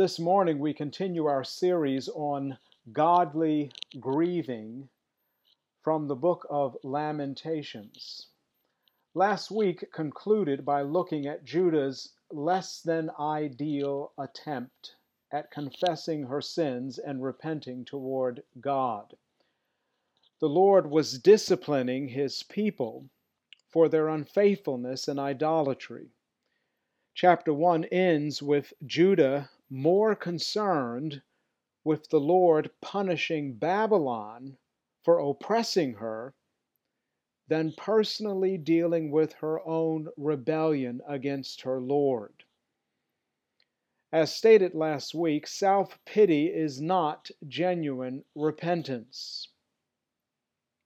This 0.00 0.18
morning 0.18 0.60
we 0.60 0.72
continue 0.72 1.26
our 1.26 1.44
series 1.44 2.08
on 2.08 2.56
godly 2.90 3.70
grieving 4.00 4.88
from 5.82 6.08
the 6.08 6.16
book 6.16 6.46
of 6.48 6.74
Lamentations. 6.82 8.28
Last 9.12 9.50
week 9.50 9.92
concluded 9.92 10.64
by 10.64 10.80
looking 10.80 11.26
at 11.26 11.44
Judah's 11.44 12.14
less 12.32 12.80
than 12.80 13.10
ideal 13.20 14.14
attempt 14.16 14.96
at 15.30 15.50
confessing 15.50 16.22
her 16.22 16.40
sins 16.40 16.96
and 16.96 17.22
repenting 17.22 17.84
toward 17.84 18.42
God. 18.58 19.18
The 20.40 20.48
Lord 20.48 20.90
was 20.90 21.18
disciplining 21.18 22.08
his 22.08 22.42
people 22.42 23.10
for 23.68 23.86
their 23.86 24.08
unfaithfulness 24.08 25.08
and 25.08 25.20
idolatry. 25.20 26.08
Chapter 27.12 27.52
1 27.52 27.84
ends 27.84 28.42
with 28.42 28.72
Judah 28.86 29.50
more 29.70 30.16
concerned 30.16 31.22
with 31.84 32.08
the 32.08 32.20
Lord 32.20 32.70
punishing 32.80 33.54
Babylon 33.54 34.58
for 35.04 35.18
oppressing 35.18 35.94
her 35.94 36.34
than 37.46 37.72
personally 37.72 38.58
dealing 38.58 39.10
with 39.10 39.32
her 39.34 39.64
own 39.66 40.08
rebellion 40.16 41.00
against 41.06 41.62
her 41.62 41.80
Lord. 41.80 42.44
As 44.12 44.34
stated 44.34 44.74
last 44.74 45.14
week, 45.14 45.46
self 45.46 46.04
pity 46.04 46.46
is 46.46 46.80
not 46.80 47.30
genuine 47.46 48.24
repentance. 48.34 49.48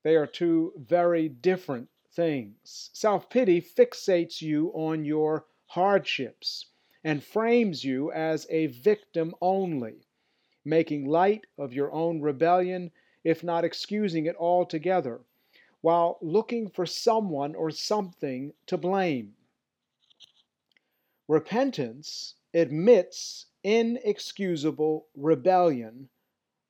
They 0.02 0.14
are 0.14 0.26
two 0.26 0.74
very 0.76 1.30
different 1.30 1.88
things. 2.10 2.90
Self 2.92 3.30
pity 3.30 3.62
fixates 3.62 4.42
you 4.42 4.68
on 4.74 5.06
your 5.06 5.46
hardships 5.68 6.66
and 7.04 7.22
frames 7.22 7.84
you 7.84 8.10
as 8.12 8.46
a 8.48 8.66
victim 8.68 9.34
only, 9.42 10.06
making 10.64 11.06
light 11.06 11.46
of 11.58 11.74
your 11.74 11.92
own 11.92 12.22
rebellion, 12.22 12.90
if 13.22 13.44
not 13.44 13.62
excusing 13.62 14.24
it 14.24 14.34
altogether, 14.36 15.20
while 15.82 16.16
looking 16.22 16.68
for 16.68 16.86
someone 16.86 17.54
or 17.54 17.70
something 17.70 18.54
to 18.66 18.78
blame. 18.78 19.34
Repentance 21.28 22.36
admits 22.54 23.46
inexcusable 23.62 25.06
rebellion 25.14 26.08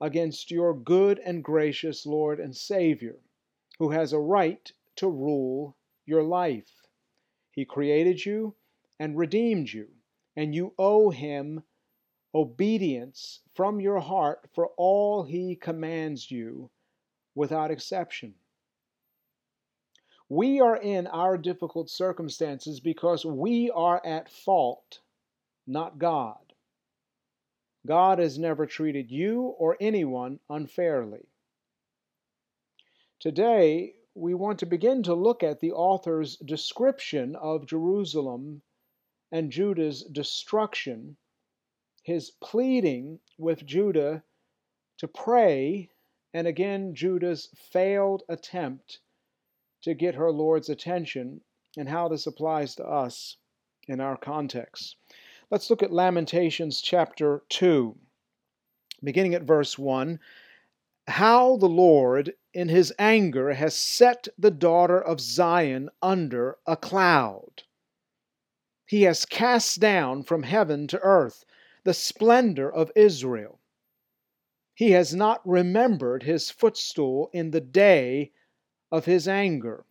against 0.00 0.50
your 0.50 0.74
good 0.74 1.20
and 1.20 1.44
gracious 1.44 2.04
Lord 2.04 2.40
and 2.40 2.56
Savior, 2.56 3.16
who 3.78 3.90
has 3.90 4.12
a 4.12 4.18
right 4.18 4.72
to 4.96 5.08
rule 5.08 5.76
your 6.06 6.24
life. 6.24 6.70
He 7.52 7.64
created 7.64 8.24
you 8.26 8.56
and 8.98 9.16
redeemed 9.16 9.72
you 9.72 9.93
and 10.36 10.54
you 10.54 10.74
owe 10.78 11.10
him 11.10 11.62
obedience 12.34 13.40
from 13.54 13.80
your 13.80 14.00
heart 14.00 14.48
for 14.54 14.68
all 14.76 15.22
he 15.22 15.54
commands 15.54 16.30
you 16.30 16.70
without 17.34 17.70
exception. 17.70 18.34
We 20.28 20.60
are 20.60 20.76
in 20.76 21.06
our 21.06 21.36
difficult 21.38 21.90
circumstances 21.90 22.80
because 22.80 23.24
we 23.24 23.70
are 23.70 24.04
at 24.04 24.30
fault, 24.30 25.00
not 25.66 25.98
God. 25.98 26.38
God 27.86 28.18
has 28.18 28.38
never 28.38 28.66
treated 28.66 29.10
you 29.10 29.42
or 29.42 29.76
anyone 29.78 30.40
unfairly. 30.48 31.28
Today, 33.20 33.94
we 34.14 34.34
want 34.34 34.58
to 34.60 34.66
begin 34.66 35.02
to 35.04 35.14
look 35.14 35.42
at 35.42 35.60
the 35.60 35.72
author's 35.72 36.36
description 36.36 37.36
of 37.36 37.66
Jerusalem 37.66 38.62
and 39.34 39.50
Judah's 39.50 40.04
destruction, 40.04 41.16
his 42.04 42.30
pleading 42.40 43.18
with 43.36 43.66
Judah 43.66 44.22
to 44.98 45.08
pray, 45.08 45.90
and 46.32 46.46
again 46.46 46.94
Judah's 46.94 47.48
failed 47.72 48.22
attempt 48.28 49.00
to 49.82 49.92
get 49.92 50.14
her 50.14 50.30
Lord's 50.30 50.68
attention, 50.68 51.40
and 51.76 51.88
how 51.88 52.06
this 52.06 52.28
applies 52.28 52.76
to 52.76 52.84
us 52.84 53.36
in 53.88 54.00
our 54.00 54.16
context. 54.16 54.94
Let's 55.50 55.68
look 55.68 55.82
at 55.82 55.92
Lamentations 55.92 56.80
chapter 56.80 57.42
2, 57.48 57.96
beginning 59.02 59.34
at 59.34 59.42
verse 59.42 59.76
1. 59.76 60.20
How 61.08 61.56
the 61.56 61.66
Lord, 61.66 62.34
in 62.54 62.68
his 62.68 62.94
anger, 63.00 63.54
has 63.54 63.74
set 63.74 64.28
the 64.38 64.52
daughter 64.52 65.00
of 65.00 65.20
Zion 65.20 65.90
under 66.00 66.58
a 66.68 66.76
cloud. 66.76 67.64
He 68.94 69.02
has 69.02 69.26
cast 69.26 69.80
down 69.80 70.22
from 70.22 70.44
heaven 70.44 70.86
to 70.86 71.00
earth 71.00 71.44
the 71.82 71.92
splendor 71.92 72.72
of 72.72 72.92
Israel. 72.94 73.58
He 74.72 74.92
has 74.92 75.12
not 75.12 75.44
remembered 75.44 76.22
his 76.22 76.48
footstool 76.48 77.28
in 77.32 77.50
the 77.50 77.60
day 77.60 78.30
of 78.92 79.04
his 79.04 79.26
anger. 79.26 79.84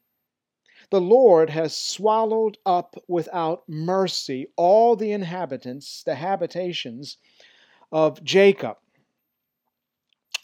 The 0.90 1.02
Lord 1.02 1.50
has 1.50 1.75
swallowed 1.75 2.58
up 2.66 2.96
without 3.06 3.68
mercy 3.68 4.47
all 4.56 4.96
the 4.96 5.12
inhabitants, 5.12 6.02
the 6.03 6.16
habitations 6.16 7.18
of 7.92 8.24
Jacob. 8.24 8.78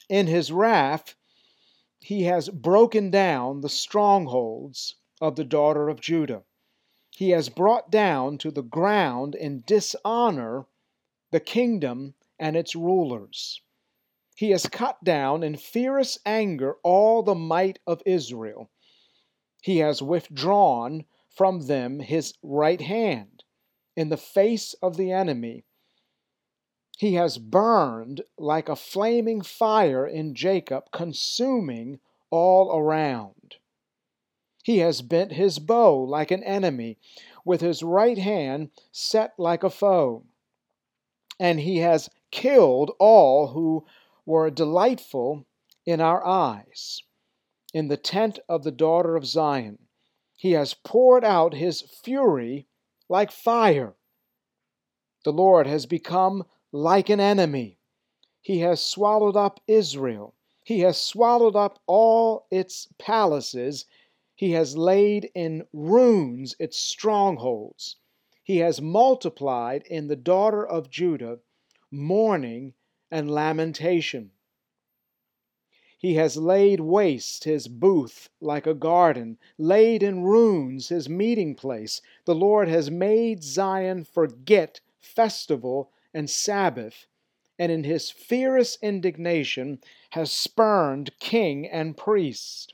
In 0.10 0.28
his 0.28 0.52
wrath, 0.52 1.16
he 2.02 2.24
has 2.24 2.50
broken 2.50 3.10
down 3.10 3.62
the 3.62 3.70
strongholds 3.70 4.96
of 5.22 5.38
the 5.38 5.46
daughter 5.46 5.88
of 5.88 6.02
Judah 6.02 6.44
he 7.20 7.32
has 7.32 7.50
brought 7.50 7.92
down 7.92 8.38
to 8.38 8.50
the 8.50 8.64
ground 8.64 9.36
in 9.36 9.62
dishonor 9.68 10.66
the 11.32 11.40
kingdom 11.42 12.14
and 12.40 12.56
its 12.56 12.78
rulers. 12.78 13.62
He 14.38 14.52
has 14.52 14.66
cut 14.68 15.04
down 15.04 15.44
in 15.44 15.58
fierce 15.58 16.18
anger 16.26 16.78
all 16.82 17.22
the 17.22 17.36
might 17.36 17.78
of 17.86 18.02
Israel. 18.06 18.70
He 19.62 19.80
has 19.80 20.02
withdrawn 20.02 21.04
from 21.30 21.68
them 21.68 22.00
his 22.00 22.36
right 22.42 22.80
hand 22.80 23.44
in 23.98 24.08
the 24.08 24.16
face 24.16 24.74
of 24.76 24.96
the 24.96 25.12
enemy. 25.12 25.66
He 26.98 27.16
has 27.16 27.38
burned 27.38 28.22
like 28.38 28.70
a 28.70 28.78
flaming 28.78 29.42
fire 29.42 30.08
in 30.08 30.36
Jacob, 30.36 30.86
consuming 30.94 32.00
all 32.30 32.74
around. 32.74 33.58
He 34.70 34.78
has 34.86 35.02
bent 35.02 35.32
his 35.32 35.58
bow 35.58 35.98
like 35.98 36.30
an 36.30 36.44
enemy, 36.44 37.00
with 37.44 37.60
his 37.60 37.82
right 37.82 38.20
hand 38.20 38.70
set 38.92 39.34
like 39.40 39.64
a 39.64 39.70
foe. 39.72 40.26
And 41.40 41.62
he 41.62 41.78
has 41.78 42.08
killed 42.30 42.92
all 43.00 43.48
who 43.48 43.88
were 44.28 44.52
delightful 44.52 45.48
in 45.88 46.00
our 46.00 46.24
eyes. 46.24 47.02
In 47.74 47.88
the 47.88 47.98
tent 47.98 48.38
of 48.48 48.64
the 48.64 48.72
daughter 48.72 49.16
of 49.16 49.26
Zion, 49.26 49.80
he 50.36 50.52
has 50.52 50.76
poured 50.76 51.24
out 51.26 51.56
his 51.56 51.82
fury 51.82 52.68
like 53.10 53.32
fire. 53.32 53.96
The 55.24 55.34
Lord 55.34 55.66
has 55.66 55.88
become 55.88 56.46
like 56.72 57.10
an 57.10 57.20
enemy. 57.20 57.80
He 58.40 58.60
has 58.60 58.86
swallowed 58.86 59.36
up 59.36 59.62
Israel. 59.66 60.36
He 60.64 60.82
has 60.82 61.02
swallowed 61.02 61.56
up 61.56 61.80
all 61.88 62.46
its 62.52 62.88
palaces 63.00 63.86
he 64.40 64.52
has 64.52 64.78
laid 64.78 65.30
in 65.36 65.68
ruins 65.74 66.56
its 66.60 66.80
strongholds. 66.80 67.98
He 68.42 68.60
has 68.60 68.80
multiplied 68.80 69.84
in 69.88 70.08
the 70.08 70.16
daughter 70.16 70.66
of 70.66 70.90
Judah 70.90 71.40
mourning 71.92 72.74
and 73.12 73.30
lamentation. 73.30 74.32
He 75.98 76.14
has 76.14 76.38
laid 76.38 76.80
waste 76.80 77.44
his 77.44 77.68
booth 77.68 78.30
like 78.40 78.66
a 78.66 78.74
garden, 78.74 79.38
laid 79.58 80.02
in 80.02 80.24
ruins 80.24 80.88
his 80.88 81.10
meeting 81.10 81.54
place. 81.54 82.02
The 82.24 82.34
Lord 82.34 82.70
has 82.70 82.90
made 82.90 83.44
Zion 83.44 84.06
forget 84.06 84.80
festival 85.02 85.92
and 86.14 86.30
Sabbath, 86.30 87.08
and 87.58 87.74
in 87.74 87.84
his 87.84 88.10
fierce 88.10 88.78
indignation 88.82 89.82
has 90.12 90.32
spurned 90.32 91.12
king 91.20 91.68
and 91.68 91.98
priest. 91.98 92.74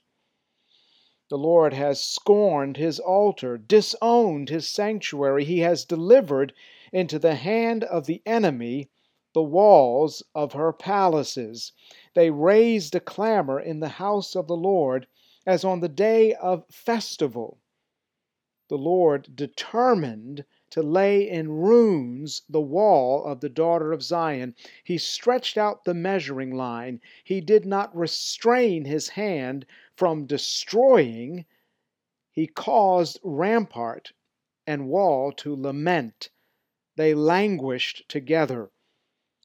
The 1.27 1.38
Lord 1.39 1.74
has 1.74 2.04
scorned 2.04 2.77
his 2.77 3.00
altar, 3.00 3.57
disowned 3.57 4.50
his 4.50 4.68
sanctuary. 4.68 5.44
He 5.44 5.60
has 5.62 5.83
delivered 5.83 6.54
into 6.94 7.18
the 7.18 7.33
hand 7.33 7.83
of 7.83 8.06
the 8.06 8.22
enemy 8.27 8.89
the 9.33 9.42
walls 9.42 10.22
of 10.36 10.54
her 10.54 10.72
palaces. 10.72 11.72
They 12.13 12.30
raised 12.30 12.94
a 12.94 13.00
clamor 13.00 13.60
in 13.60 13.80
the 13.80 13.89
house 13.98 14.36
of 14.36 14.45
the 14.45 14.56
Lord 14.56 15.07
as 15.48 15.63
on 15.66 15.80
the 15.80 15.89
day 15.89 16.36
of 16.36 16.63
festival. 16.69 17.57
The 18.68 18.77
Lord 18.77 19.36
determined 19.36 20.45
to 20.72 20.81
lay 20.83 21.27
in 21.30 21.51
ruins 21.51 22.42
the 22.50 22.62
wall 22.62 23.24
of 23.25 23.39
the 23.39 23.50
daughter 23.50 23.94
of 23.94 24.04
Zion. 24.04 24.56
He 24.83 24.98
stretched 24.98 25.57
out 25.57 25.86
the 25.86 25.94
measuring 25.94 26.51
line. 26.56 27.01
He 27.24 27.42
did 27.42 27.66
not 27.66 27.95
restrain 27.95 28.86
his 28.86 29.10
hand 29.10 29.66
from 29.95 30.25
destroying, 30.25 31.45
he 32.31 32.47
caused 32.47 33.19
rampart 33.24 34.12
and 34.68 34.89
wall 34.89 35.31
to 35.31 35.56
lament. 35.56 36.30
They 36.97 37.13
languished 37.13 38.07
together. 38.09 38.71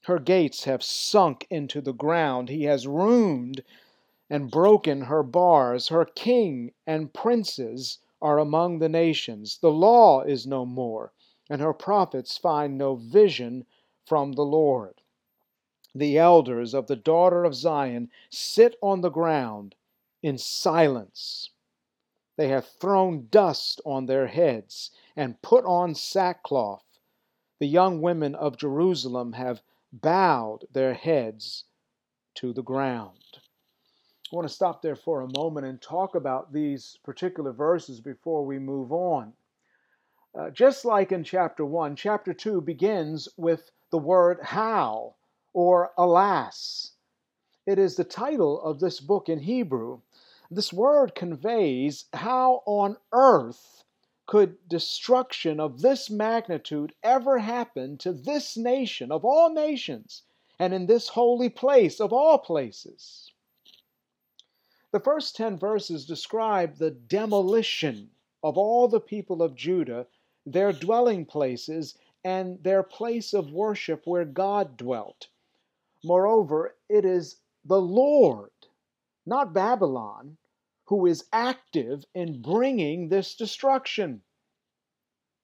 Her 0.03 0.19
gates 0.19 0.63
have 0.65 0.83
sunk 0.83 1.47
into 1.49 1.79
the 1.79 1.93
ground. 1.93 2.49
He 2.49 2.63
has 2.63 2.87
ruined 2.87 3.63
and 4.29 4.51
broken 4.51 5.01
her 5.01 5.23
bars. 5.23 5.89
Her 5.89 6.05
king 6.05 6.73
and 6.87 7.13
princes 7.13 7.99
are 8.21 8.39
among 8.39 8.79
the 8.79 8.89
nations. 8.89 9.57
The 9.59 9.71
law 9.71 10.21
is 10.21 10.47
no 10.47 10.65
more, 10.65 11.13
and 11.49 11.61
her 11.61 11.73
prophets 11.73 12.37
find 12.37 12.77
no 12.77 12.95
vision 12.95 13.65
from 14.05 14.33
the 14.33 14.45
Lord. 14.45 15.01
The 15.93 16.17
elders 16.17 16.73
of 16.73 16.87
the 16.87 16.95
daughter 16.95 17.43
of 17.43 17.55
Zion 17.55 18.09
sit 18.29 18.75
on 18.81 19.01
the 19.01 19.09
ground 19.09 19.75
in 20.21 20.37
silence. 20.37 21.49
They 22.37 22.47
have 22.49 22.65
thrown 22.65 23.27
dust 23.29 23.81
on 23.85 24.05
their 24.05 24.27
heads 24.27 24.91
and 25.15 25.41
put 25.41 25.65
on 25.65 25.95
sackcloth. 25.95 26.85
The 27.59 27.67
young 27.67 28.01
women 28.01 28.35
of 28.35 28.57
Jerusalem 28.57 29.33
have 29.33 29.61
bowed 29.93 30.65
their 30.71 30.93
heads 30.93 31.65
to 32.35 32.53
the 32.53 32.63
ground. 32.63 33.39
I 34.31 34.35
want 34.35 34.47
to 34.47 34.53
stop 34.53 34.81
there 34.81 34.95
for 34.95 35.21
a 35.21 35.37
moment 35.37 35.67
and 35.67 35.81
talk 35.81 36.15
about 36.15 36.53
these 36.53 36.97
particular 37.03 37.51
verses 37.51 37.99
before 37.99 38.45
we 38.45 38.59
move 38.59 38.93
on. 38.93 39.33
Uh, 40.33 40.49
just 40.49 40.85
like 40.85 41.11
in 41.11 41.25
chapter 41.25 41.65
1, 41.65 41.97
chapter 41.97 42.33
2 42.33 42.61
begins 42.61 43.27
with 43.35 43.71
the 43.89 43.97
word 43.97 44.39
how 44.41 45.15
or 45.51 45.91
alas. 45.97 46.93
It 47.65 47.77
is 47.77 47.95
the 47.95 48.05
title 48.05 48.61
of 48.61 48.79
this 48.79 49.01
book 49.01 49.27
in 49.27 49.39
Hebrew. 49.39 49.99
This 50.53 50.73
word 50.73 51.15
conveys 51.15 52.07
how 52.11 52.61
on 52.65 52.97
earth 53.13 53.85
could 54.25 54.67
destruction 54.67 55.61
of 55.61 55.81
this 55.81 56.09
magnitude 56.09 56.93
ever 57.01 57.39
happen 57.39 57.97
to 57.99 58.11
this 58.11 58.57
nation 58.57 59.13
of 59.13 59.23
all 59.23 59.49
nations 59.49 60.23
and 60.59 60.73
in 60.73 60.87
this 60.87 61.07
holy 61.07 61.47
place 61.47 62.01
of 62.01 62.11
all 62.11 62.37
places? 62.37 63.31
The 64.91 64.99
first 64.99 65.37
10 65.37 65.57
verses 65.57 66.05
describe 66.05 66.75
the 66.75 66.91
demolition 66.91 68.11
of 68.43 68.57
all 68.57 68.89
the 68.89 68.99
people 68.99 69.41
of 69.41 69.55
Judah, 69.55 70.05
their 70.45 70.73
dwelling 70.73 71.25
places, 71.25 71.97
and 72.25 72.61
their 72.61 72.83
place 72.83 73.33
of 73.33 73.53
worship 73.53 74.05
where 74.05 74.25
God 74.25 74.75
dwelt. 74.75 75.29
Moreover, 76.03 76.75
it 76.89 77.05
is 77.05 77.37
the 77.63 77.81
Lord, 77.81 78.51
not 79.25 79.53
Babylon, 79.53 80.37
who 80.91 81.05
is 81.05 81.23
active 81.31 82.03
in 82.13 82.41
bringing 82.41 83.07
this 83.07 83.33
destruction. 83.33 84.21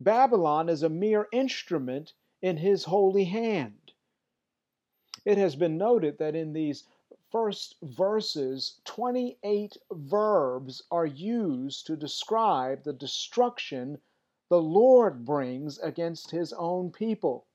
Babylon 0.01 0.67
is 0.67 0.83
a 0.83 0.89
mere 0.89 1.29
instrument 1.31 2.11
in 2.41 2.57
his 2.57 2.83
holy 2.83 3.23
hand. 3.23 3.93
It 5.23 5.37
has 5.37 5.55
been 5.55 5.77
noted 5.77 6.17
that 6.17 6.35
in 6.35 6.51
these 6.51 6.83
first 7.31 7.75
verses, 7.81 8.81
28 8.83 9.77
verbs 9.89 10.83
are 10.91 11.05
used 11.05 11.87
to 11.87 11.95
describe 11.95 12.83
the 12.83 12.91
destruction 12.91 14.01
the 14.49 14.61
Lord 14.61 15.23
brings 15.23 15.79
against 15.79 16.29
his 16.29 16.51
own 16.51 16.91
people. 16.91 17.45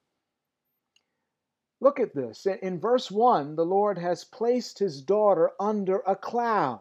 Look 1.78 2.00
at 2.00 2.14
this. 2.14 2.46
In 2.46 2.80
verse 2.80 3.10
1, 3.10 3.54
the 3.54 3.66
Lord 3.66 3.98
has 3.98 4.24
placed 4.24 4.78
his 4.78 5.02
daughter 5.02 5.52
under 5.60 5.98
a 6.06 6.16
cloud 6.16 6.80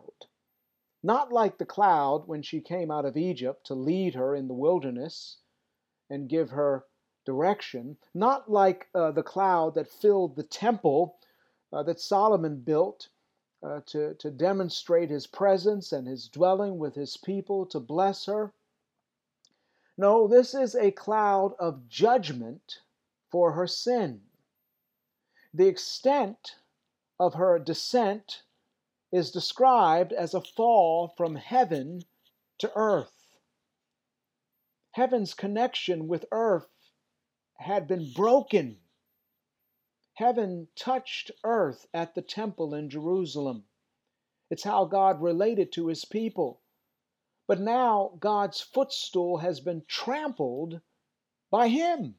not 1.03 1.31
like 1.31 1.57
the 1.57 1.65
cloud 1.65 2.27
when 2.27 2.41
she 2.41 2.61
came 2.61 2.91
out 2.91 3.05
of 3.05 3.17
Egypt 3.17 3.65
to 3.67 3.73
lead 3.73 4.13
her 4.15 4.35
in 4.35 4.47
the 4.47 4.53
wilderness 4.53 5.37
and 6.09 6.29
give 6.29 6.49
her 6.51 6.85
direction, 7.25 7.97
not 8.13 8.49
like 8.51 8.87
uh, 8.93 9.11
the 9.11 9.23
cloud 9.23 9.75
that 9.75 9.89
filled 9.89 10.35
the 10.35 10.43
temple 10.43 11.17
uh, 11.73 11.83
that 11.83 11.99
Solomon 11.99 12.59
built 12.59 13.09
uh, 13.63 13.81
to, 13.85 14.13
to 14.15 14.31
demonstrate 14.31 15.09
his 15.09 15.27
presence 15.27 15.91
and 15.91 16.07
his 16.07 16.27
dwelling 16.27 16.77
with 16.77 16.95
his 16.95 17.17
people 17.17 17.65
to 17.67 17.79
bless 17.79 18.25
her. 18.25 18.53
No, 19.97 20.27
this 20.27 20.53
is 20.55 20.75
a 20.75 20.91
cloud 20.91 21.53
of 21.59 21.87
judgment 21.87 22.79
for 23.29 23.51
her 23.51 23.67
sin. 23.67 24.21
The 25.53 25.67
extent 25.67 26.55
of 27.19 27.35
her 27.35 27.59
descent 27.59 28.41
is 29.11 29.31
described 29.31 30.13
as 30.13 30.33
a 30.33 30.41
fall 30.41 31.09
from 31.17 31.35
heaven 31.35 32.01
to 32.59 32.71
earth. 32.75 33.37
Heaven's 34.91 35.33
connection 35.33 36.07
with 36.07 36.25
earth 36.31 36.69
had 37.57 37.87
been 37.87 38.11
broken. 38.13 38.79
Heaven 40.15 40.67
touched 40.75 41.31
earth 41.43 41.85
at 41.93 42.15
the 42.15 42.21
temple 42.21 42.73
in 42.73 42.89
Jerusalem. 42.89 43.65
It's 44.49 44.63
how 44.63 44.85
God 44.85 45.21
related 45.21 45.71
to 45.73 45.87
his 45.87 46.03
people. 46.05 46.61
But 47.47 47.59
now 47.59 48.17
God's 48.19 48.61
footstool 48.61 49.37
has 49.37 49.59
been 49.59 49.83
trampled 49.87 50.81
by 51.49 51.67
him. 51.69 52.15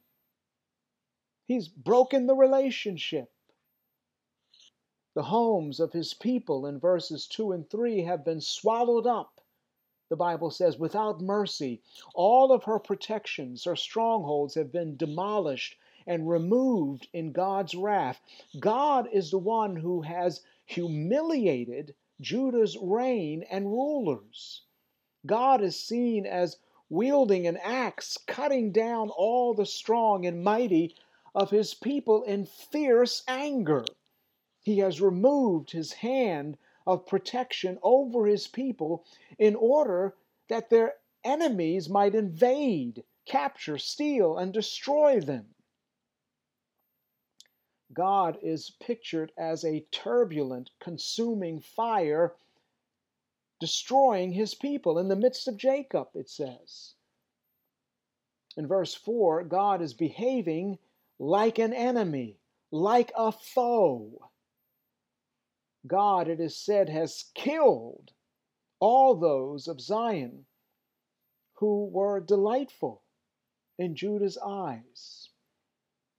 He's 1.47 1.69
broken 1.69 2.27
the 2.27 2.35
relationship. 2.35 3.33
The 5.15 5.25
homes 5.25 5.79
of 5.79 5.93
his 5.93 6.15
people 6.15 6.65
in 6.65 6.79
verses 6.79 7.27
2 7.27 7.53
and 7.53 7.69
3 7.69 8.03
have 8.05 8.25
been 8.25 8.41
swallowed 8.41 9.07
up, 9.07 9.43
the 10.09 10.17
Bible 10.17 10.51
says, 10.51 10.79
without 10.79 11.21
mercy. 11.21 11.83
All 12.15 12.51
of 12.51 12.65
her 12.65 12.79
protections, 12.79 13.65
her 13.65 13.77
strongholds 13.77 14.55
have 14.55 14.73
been 14.73 14.97
demolished 14.97 15.77
and 16.07 16.29
removed 16.29 17.09
in 17.13 17.33
God's 17.33 17.75
wrath. 17.75 18.23
God 18.59 19.07
is 19.13 19.31
the 19.31 19.39
one 19.39 19.77
who 19.77 20.01
has 20.01 20.43
humiliated 20.65 21.95
Judah's 22.21 22.79
reign 22.79 23.43
and 23.51 23.67
rulers. 23.67 24.63
God 25.27 25.61
is 25.61 25.79
seen 25.79 26.25
as 26.25 26.59
wielding 26.89 27.47
an 27.47 27.59
axe, 27.59 28.17
cutting 28.27 28.73
down 28.73 29.11
all 29.11 29.53
the 29.55 29.67
strong 29.67 30.25
and 30.25 30.43
mighty 30.43 30.97
of 31.35 31.51
his 31.51 31.75
people 31.75 32.23
in 32.23 32.47
fierce 32.47 33.23
anger. 33.29 33.85
He 34.63 34.79
has 34.79 35.01
removed 35.01 35.71
his 35.71 35.93
hand 35.93 36.57
of 36.87 37.07
protection 37.07 37.79
over 37.83 38.27
his 38.27 38.47
people 38.47 39.05
in 39.39 39.55
order 39.55 40.17
that 40.49 40.71
their 40.71 40.95
enemies 41.25 41.89
might 41.89 42.15
invade, 42.15 43.05
capture, 43.27 43.79
steal, 43.79 44.39
and 44.39 44.53
destroy 44.53 45.21
them. 45.21 45.55
God 47.93 48.39
is 48.43 48.71
pictured 48.81 49.33
as 49.37 49.65
a 49.65 49.87
turbulent, 49.91 50.71
consuming 50.81 51.61
fire 51.61 52.35
destroying 53.63 54.33
his 54.33 54.57
people 54.57 54.99
in 54.99 55.07
the 55.07 55.15
midst 55.15 55.47
of 55.47 55.57
Jacob, 55.57 56.09
it 56.15 56.29
says. 56.29 56.95
In 58.57 58.67
verse 58.67 58.93
4, 58.93 59.45
God 59.45 59.81
is 59.81 59.95
behaving 59.95 60.79
like 61.21 61.61
an 61.61 61.73
enemy, 61.73 62.41
like 62.73 63.13
a 63.17 63.31
foe. 63.31 64.32
God, 65.87 66.29
it 66.29 66.41
is 66.41 66.57
said, 66.57 66.89
has 66.89 67.31
killed 67.35 68.13
all 68.81 69.15
those 69.15 69.69
of 69.69 69.81
Zion 69.81 70.47
who 71.55 71.87
were 71.87 72.21
delightful 72.21 73.03
in 73.79 73.95
Judah's 73.95 74.39
eyes. 74.39 75.31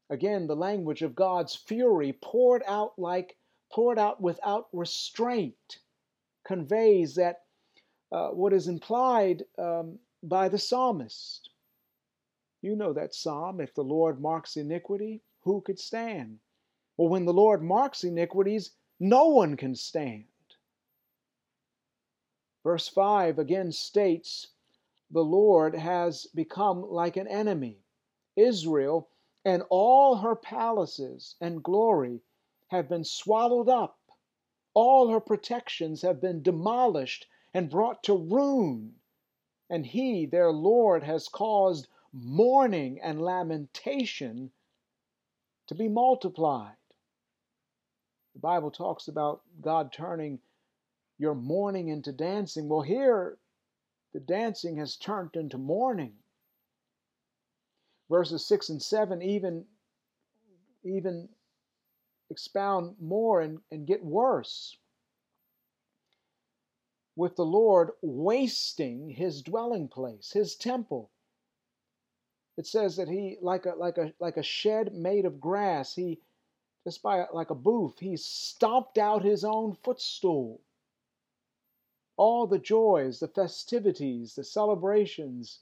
Again, 0.10 0.48
the 0.48 0.56
language 0.56 1.02
of 1.02 1.16
God's 1.16 1.56
fury 1.56 2.14
poured 2.22 2.64
out 2.68 2.98
like 2.98 3.38
poured 3.72 3.98
out 3.98 4.22
without 4.22 4.68
restraint 4.72 5.80
conveys 6.46 7.16
that 7.16 7.42
uh, 8.12 8.30
what 8.30 8.54
is 8.54 8.68
implied 8.68 9.44
um, 9.58 9.98
by 10.22 10.48
the 10.48 10.60
psalmist. 10.60 11.50
You 12.62 12.76
know 12.76 12.94
that 12.94 13.16
psalm, 13.16 13.60
if 13.60 13.74
the 13.74 13.84
Lord 13.84 14.22
marks 14.22 14.56
iniquity, 14.56 15.22
who 15.42 15.62
could 15.62 15.80
stand? 15.80 16.40
Well, 16.96 17.10
when 17.10 17.26
the 17.26 17.34
Lord 17.34 17.64
marks 17.64 18.04
iniquities, 18.04 18.72
no 19.00 19.28
one 19.28 19.58
can 19.58 19.76
stand. 19.76 20.26
Verse 22.64 22.88
5 22.88 23.40
again 23.40 23.72
states 23.72 24.48
the 25.12 25.24
Lord 25.24 25.76
has 25.76 26.26
become 26.34 26.90
like 26.90 27.18
an 27.18 27.28
enemy. 27.28 27.80
Israel 28.36 29.10
and 29.46 29.64
all 29.70 30.16
her 30.16 30.36
palaces 30.36 31.36
and 31.42 31.62
glory 31.64 32.22
have 32.68 32.90
been 32.90 33.04
swallowed 33.04 33.70
up. 33.70 34.00
All 34.74 35.10
her 35.10 35.20
protections 35.20 36.02
have 36.02 36.22
been 36.22 36.42
demolished 36.42 37.28
and 37.54 37.70
brought 37.70 38.04
to 38.04 38.16
ruin. 38.16 38.96
And 39.70 39.86
he, 39.86 40.26
their 40.26 40.52
Lord, 40.52 41.04
has 41.04 41.28
caused 41.28 41.88
mourning 42.12 43.00
and 43.02 43.22
lamentation 43.22 44.52
to 45.68 45.76
be 45.76 45.88
multiplied. 45.88 46.76
The 48.34 48.40
Bible 48.40 48.72
talks 48.72 49.08
about 49.08 49.42
God 49.62 49.94
turning 49.94 50.40
your 51.18 51.36
mourning 51.36 51.90
into 51.90 52.12
dancing. 52.12 52.68
Well, 52.68 52.82
here, 52.82 53.38
the 54.14 54.20
dancing 54.20 54.78
has 54.78 54.96
turned 54.96 55.36
into 55.36 55.58
mourning. 55.58 56.14
Verses 58.10 58.46
6 58.46 58.70
and 58.70 58.82
7 58.82 59.22
even, 59.22 59.66
even 60.84 61.30
expound 62.30 62.96
more 63.00 63.42
and, 63.42 63.60
and 63.72 63.88
get 63.88 64.04
worse 64.04 64.78
with 67.16 67.36
the 67.36 67.46
Lord 67.46 67.92
wasting 68.02 69.10
his 69.10 69.44
dwelling 69.44 69.88
place, 69.88 70.32
his 70.32 70.56
temple. 70.56 71.12
It 72.58 72.66
says 72.66 72.96
that 72.98 73.08
he, 73.08 73.38
like 73.42 73.66
a, 73.66 73.76
like 73.76 73.98
a, 73.98 74.14
like 74.20 74.38
a 74.38 74.44
shed 74.44 74.94
made 74.94 75.26
of 75.26 75.40
grass, 75.40 75.96
he, 75.96 76.20
just 76.84 77.02
by 77.02 77.26
like 77.32 77.50
a 77.50 77.56
booth, 77.56 78.00
he 78.00 78.18
stomped 78.18 78.98
out 78.98 79.24
his 79.24 79.44
own 79.44 79.76
footstool. 79.84 80.62
All 82.18 82.46
the 82.46 82.60
joys, 82.60 83.20
the 83.20 83.28
festivities, 83.28 84.36
the 84.36 84.44
celebrations 84.44 85.62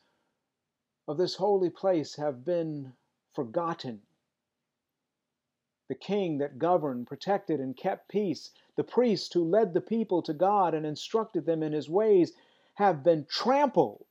of 1.08 1.18
this 1.18 1.36
holy 1.36 1.70
place 1.70 2.16
have 2.16 2.44
been 2.44 2.94
forgotten. 3.34 4.01
The 5.88 5.96
king 5.96 6.38
that 6.40 6.60
governed, 6.60 7.08
protected, 7.08 7.60
and 7.60 7.75
kept 7.75 8.10
peace, 8.10 8.51
the 8.75 8.84
priest 8.84 9.34
who 9.34 9.44
led 9.44 9.74
the 9.74 9.82
people 9.82 10.22
to 10.24 10.34
God 10.34 10.74
and 10.74 10.86
instructed 10.86 11.46
them 11.46 11.62
in 11.62 11.74
his 11.74 11.90
ways, 11.90 12.34
have 12.75 13.04
been 13.04 13.25
trampled 13.25 14.06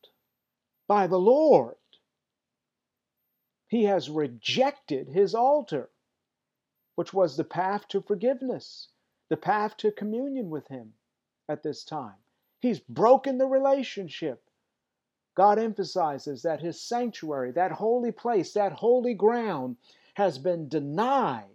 by 0.86 1.06
the 1.06 1.18
Lord. 1.18 1.76
He 3.66 3.84
has 3.84 4.10
rejected 4.10 5.08
his 5.08 5.34
altar, 5.34 5.90
which 6.94 7.12
was 7.12 7.36
the 7.36 7.44
path 7.44 7.86
to 7.88 8.00
forgiveness, 8.00 8.88
the 9.28 9.36
path 9.36 9.76
to 9.78 9.92
communion 9.92 10.50
with 10.50 10.68
him 10.68 10.92
at 11.48 11.62
this 11.62 11.84
time. 11.84 12.16
He's 12.60 12.80
broken 12.80 13.38
the 13.38 13.46
relationship. 13.46 14.42
God 15.34 15.58
emphasizes 15.58 16.42
that 16.42 16.60
his 16.60 16.80
sanctuary, 16.80 17.52
that 17.52 17.72
holy 17.72 18.12
place, 18.12 18.52
that 18.52 18.72
holy 18.72 19.14
ground, 19.14 19.76
has 20.14 20.38
been 20.38 20.68
denied 20.68 21.46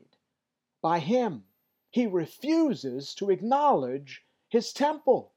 by 0.82 1.00
him. 1.00 1.44
He 1.92 2.08
refuses 2.08 3.14
to 3.16 3.30
acknowledge 3.30 4.24
his 4.50 4.74
temple. 4.74 5.34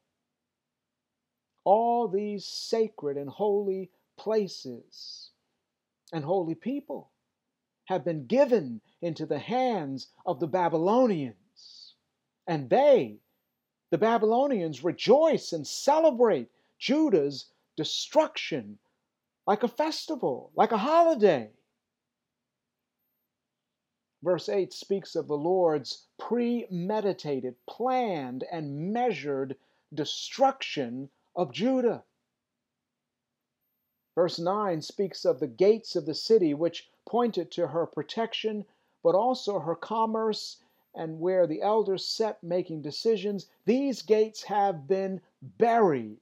All 1.64 2.08
these 2.08 2.46
sacred 2.46 3.16
and 3.16 3.28
holy 3.28 3.90
places 4.16 5.30
and 6.12 6.24
holy 6.24 6.54
people 6.54 7.10
have 7.88 8.04
been 8.04 8.26
given 8.26 8.80
into 9.00 9.24
the 9.24 9.38
hands 9.38 10.08
of 10.26 10.40
the 10.40 10.46
Babylonians. 10.46 11.94
And 12.46 12.68
they 12.68 13.18
the 13.90 13.96
Babylonians 13.96 14.84
rejoice 14.84 15.54
and 15.54 15.66
celebrate 15.66 16.50
Judah's 16.78 17.46
destruction 17.78 18.78
like 19.46 19.62
a 19.62 19.68
festival, 19.68 20.52
like 20.54 20.72
a 20.72 20.76
holiday. 20.76 21.50
Verse 24.22 24.50
8 24.50 24.70
speaks 24.74 25.16
of 25.16 25.26
the 25.26 25.38
Lord's 25.38 26.08
premeditated, 26.18 27.54
planned, 27.66 28.44
and 28.52 28.92
measured 28.92 29.56
destruction 29.94 31.08
of 31.34 31.52
Judah. 31.52 32.04
Verse 34.14 34.38
9 34.38 34.82
speaks 34.82 35.24
of 35.24 35.40
the 35.40 35.46
gates 35.46 35.96
of 35.96 36.04
the 36.04 36.14
city, 36.14 36.52
which 36.52 36.90
pointed 37.08 37.50
to 37.50 37.66
her 37.66 37.86
protection, 37.86 38.66
but 39.02 39.14
also 39.14 39.58
her 39.58 39.74
commerce 39.74 40.58
and 40.94 41.18
where 41.18 41.46
the 41.46 41.62
elders 41.62 42.06
sat 42.06 42.42
making 42.42 42.82
decisions, 42.82 43.48
these 43.64 44.02
gates 44.02 44.42
have 44.42 44.86
been 44.86 45.20
buried. 45.40 46.18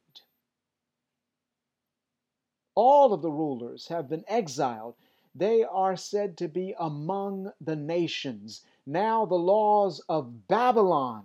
All 2.75 3.12
of 3.12 3.23
the 3.23 3.31
rulers 3.31 3.88
have 3.88 4.09
been 4.09 4.25
exiled. 4.28 4.95
They 5.35 5.64
are 5.64 5.97
said 5.97 6.37
to 6.38 6.49
be 6.49 6.75
among 6.78 7.52
the 7.61 7.76
nations. 7.76 8.62
Now 8.87 9.26
the 9.26 9.35
laws 9.35 10.00
of 10.09 10.47
Babylon 10.47 11.25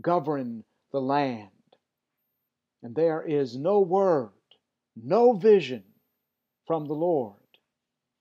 govern 0.00 0.64
the 0.90 1.00
land. 1.00 1.50
And 2.82 2.94
there 2.94 3.22
is 3.22 3.56
no 3.56 3.80
word, 3.80 4.30
no 4.96 5.32
vision 5.34 5.84
from 6.64 6.86
the 6.86 6.94
Lord 6.94 7.39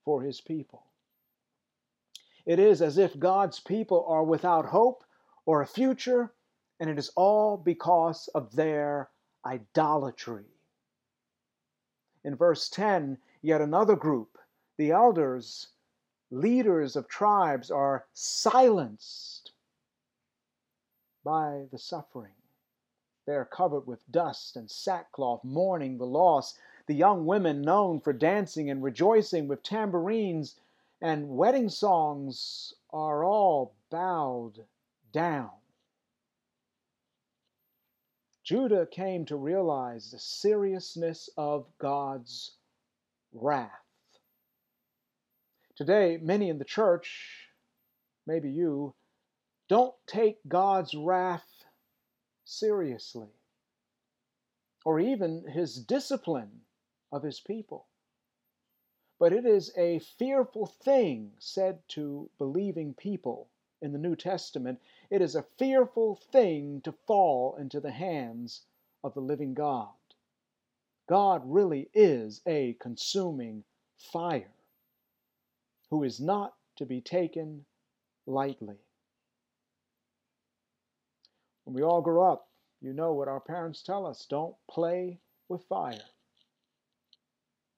for 0.03 0.21
his 0.21 0.41
people. 0.41 0.83
It 2.45 2.59
is 2.59 2.81
as 2.81 2.97
if 2.97 3.19
God's 3.19 3.59
people 3.59 4.05
are 4.07 4.23
without 4.23 4.65
hope 4.65 5.03
or 5.45 5.61
a 5.61 5.67
future, 5.67 6.33
and 6.79 6.89
it 6.89 6.97
is 6.97 7.11
all 7.15 7.57
because 7.57 8.27
of 8.29 8.55
their 8.55 9.09
idolatry. 9.45 10.45
In 12.23 12.35
verse 12.35 12.69
10, 12.69 13.17
yet 13.41 13.61
another 13.61 13.95
group, 13.95 14.37
the 14.77 14.91
elders, 14.91 15.67
leaders 16.31 16.95
of 16.95 17.07
tribes, 17.07 17.71
are 17.71 18.05
silenced 18.13 19.51
by 21.23 21.65
the 21.71 21.77
suffering. 21.77 22.33
They 23.25 23.33
are 23.35 23.45
covered 23.45 23.85
with 23.85 24.11
dust 24.11 24.55
and 24.55 24.69
sackcloth, 24.69 25.43
mourning 25.43 25.97
the 25.97 26.05
loss. 26.05 26.57
The 26.89 26.95
young 26.95 27.27
women, 27.27 27.61
known 27.61 27.99
for 27.99 28.13
dancing 28.13 28.71
and 28.71 28.81
rejoicing 28.81 29.47
with 29.47 29.61
tambourines 29.61 30.55
and 30.99 31.29
wedding 31.29 31.69
songs 31.69 32.73
are 32.89 33.23
all 33.23 33.75
bowed 33.91 34.65
down. 35.11 35.51
Judah 38.43 38.87
came 38.87 39.23
to 39.27 39.35
realize 39.35 40.09
the 40.09 40.17
seriousness 40.17 41.29
of 41.37 41.67
God's 41.77 42.55
wrath. 43.33 43.69
Today, 45.75 46.17
many 46.17 46.49
in 46.49 46.57
the 46.57 46.65
church, 46.65 47.49
maybe 48.25 48.49
you, 48.49 48.95
don't 49.67 49.93
take 50.07 50.39
God's 50.47 50.95
wrath 50.95 51.65
seriously, 52.45 53.29
or 54.83 54.99
even 54.99 55.45
his 55.47 55.75
discipline 55.75 56.61
of 57.11 57.23
his 57.23 57.39
people. 57.39 57.87
But 59.19 59.33
it 59.33 59.45
is 59.45 59.71
a 59.77 59.99
fearful 59.99 60.65
thing 60.65 61.31
said 61.39 61.79
to 61.89 62.29
believing 62.37 62.93
people 62.93 63.49
in 63.81 63.91
the 63.91 63.99
New 63.99 64.15
Testament. 64.15 64.79
It 65.09 65.21
is 65.21 65.35
a 65.35 65.43
fearful 65.43 66.15
thing 66.15 66.81
to 66.81 66.91
fall 66.91 67.55
into 67.55 67.79
the 67.79 67.91
hands 67.91 68.65
of 69.03 69.13
the 69.13 69.21
living 69.21 69.53
God. 69.53 69.89
God 71.07 71.41
really 71.45 71.89
is 71.93 72.41
a 72.45 72.77
consuming 72.79 73.63
fire 73.97 74.53
who 75.89 76.03
is 76.03 76.19
not 76.19 76.53
to 76.77 76.85
be 76.85 77.01
taken 77.01 77.65
lightly. 78.25 78.77
When 81.65 81.75
we 81.75 81.83
all 81.83 82.01
grow 82.01 82.31
up, 82.31 82.47
you 82.81 82.93
know 82.93 83.13
what 83.13 83.27
our 83.27 83.41
parents 83.41 83.81
tell 83.81 84.05
us 84.05 84.25
don't 84.29 84.55
play 84.69 85.19
with 85.49 85.63
fire. 85.63 85.99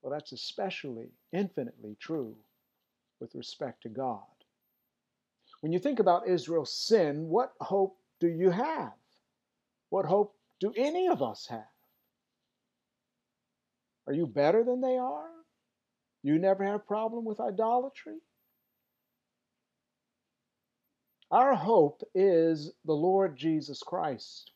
Well, 0.02 0.12
that's 0.12 0.32
especially 0.32 1.12
infinitely 1.32 1.96
true 2.00 2.36
with 3.20 3.36
respect 3.36 3.84
to 3.84 3.90
God. 3.90 4.22
When 5.62 5.72
you 5.72 5.80
think 5.80 6.00
about 6.00 6.28
Israel's 6.28 6.74
sin, 6.74 7.30
what 7.30 7.54
hope 7.62 7.98
do 8.20 8.28
you 8.28 8.50
have? 8.50 8.94
What 9.90 10.06
hope 10.06 10.36
do 10.60 10.74
any 10.76 11.08
of 11.08 11.22
us 11.22 11.48
have? 11.48 11.66
Are 14.08 14.14
you 14.14 14.26
better 14.26 14.64
than 14.64 14.82
they 14.82 14.98
are? 14.98 15.30
You 16.24 16.40
never 16.40 16.64
had 16.64 16.76
a 16.76 16.80
problem 16.80 17.26
with 17.26 17.40
idolatry? 17.40 18.18
Our 21.30 21.56
hope 21.56 22.02
is 22.14 22.74
the 22.86 22.94
Lord 22.94 23.38
Jesus 23.38 23.82
Christ. 23.84 24.52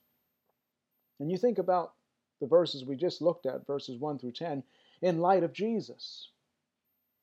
And 1.19 1.31
you 1.31 1.37
think 1.37 1.57
about 1.57 1.93
the 2.41 2.47
verses 2.47 2.83
we 2.83 2.95
just 2.95 3.21
looked 3.21 3.45
at, 3.45 3.65
verses 3.65 3.97
1 3.97 4.19
through 4.19 4.33
10, 4.33 4.61
in 5.05 5.19
light 5.19 5.43
of 5.43 5.53
Jesus. 5.53 6.31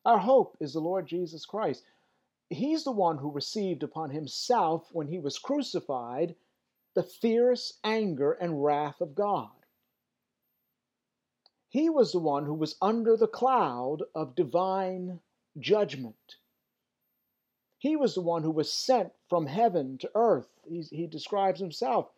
Our 0.05 0.19
hope 0.19 0.57
is 0.61 0.73
the 0.73 0.79
Lord 0.81 1.09
Jesus 1.09 1.45
Christ. 1.45 1.83
He's 2.49 2.85
the 2.85 2.93
one 2.93 3.19
who 3.19 3.33
received 3.33 3.83
upon 3.83 4.11
himself, 4.11 4.89
when 4.93 5.09
he 5.09 5.19
was 5.19 5.41
crucified, 5.41 6.37
the 6.95 7.03
fierce 7.03 7.81
anger 7.83 8.35
and 8.35 8.63
wrath 8.63 9.01
of 9.01 9.17
God. 9.17 9.51
He 11.71 11.91
was 11.91 12.13
the 12.13 12.21
one 12.21 12.45
who 12.45 12.55
was 12.55 12.77
under 12.81 13.17
the 13.17 13.27
cloud 13.27 14.05
of 14.15 14.37
divine 14.37 15.19
judgment. 15.59 16.37
He 17.79 17.97
was 17.97 18.15
the 18.15 18.21
one 18.21 18.45
who 18.45 18.53
was 18.53 18.73
sent 18.73 19.13
from 19.29 19.47
heaven 19.47 19.99
to 19.99 20.11
earth. 20.15 20.49
He, 20.69 20.83
he 20.83 21.09
describes 21.09 21.59
himself 21.59 22.13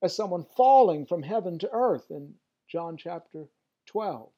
as 0.00 0.14
someone 0.14 0.44
falling 0.44 1.06
from 1.06 1.24
heaven 1.24 1.58
to 1.58 1.70
earth 1.72 2.08
in 2.08 2.34
John 2.68 2.96
chapter 2.96 3.48
12 3.86 4.30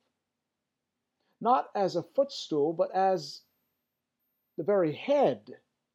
not 1.40 1.70
as 1.74 1.96
a 1.96 2.02
footstool, 2.02 2.72
but 2.72 2.90
as 2.94 3.42
the 4.56 4.64
very 4.64 4.92
head. 4.92 5.40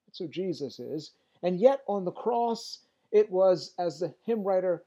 That's 0.08 0.20
who 0.20 0.28
Jesus 0.28 0.80
is. 0.80 1.12
And 1.44 1.60
yet 1.60 1.82
on 1.88 2.06
the 2.06 2.12
cross, 2.12 2.80
it 3.12 3.30
was, 3.32 3.74
as 3.78 4.00
the 4.00 4.14
hymn 4.24 4.44
writer 4.44 4.84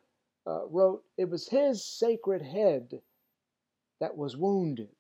uh, 0.47 0.67
wrote, 0.67 1.05
it 1.17 1.29
was 1.29 1.49
his 1.49 1.85
sacred 1.85 2.43
head 2.43 3.01
that 4.01 4.17
was 4.17 4.37
wounded, 4.37 4.95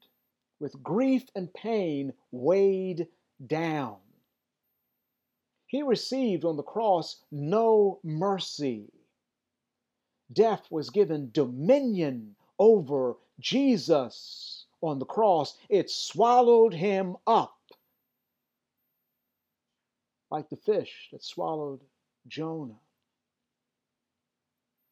with 0.60 0.82
grief 0.82 1.24
and 1.34 1.52
pain 1.52 2.12
weighed 2.30 3.08
down. 3.46 3.96
He 5.66 5.82
received 5.82 6.44
on 6.44 6.56
the 6.56 6.62
cross 6.62 7.22
no 7.30 8.00
mercy. 8.02 8.90
Death 10.32 10.66
was 10.70 10.90
given 10.90 11.30
dominion 11.32 12.36
over 12.58 13.16
Jesus 13.40 14.57
on 14.80 14.98
the 14.98 15.06
cross. 15.06 15.56
It 15.68 15.90
swallowed 15.90 16.74
him 16.74 17.16
up 17.26 17.54
like 20.30 20.48
the 20.50 20.56
fish 20.56 21.08
that 21.12 21.24
swallowed 21.24 21.80
Jonah, 22.26 22.78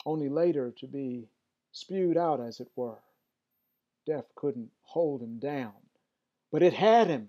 only 0.04 0.28
later 0.28 0.72
to 0.78 0.86
be 0.86 1.28
spewed 1.72 2.16
out, 2.16 2.40
as 2.40 2.60
it 2.60 2.68
were. 2.74 2.98
Death 4.06 4.24
couldn't 4.34 4.70
hold 4.82 5.20
him 5.22 5.38
down, 5.38 5.74
but 6.50 6.62
it 6.62 6.72
had 6.72 7.08
him 7.08 7.28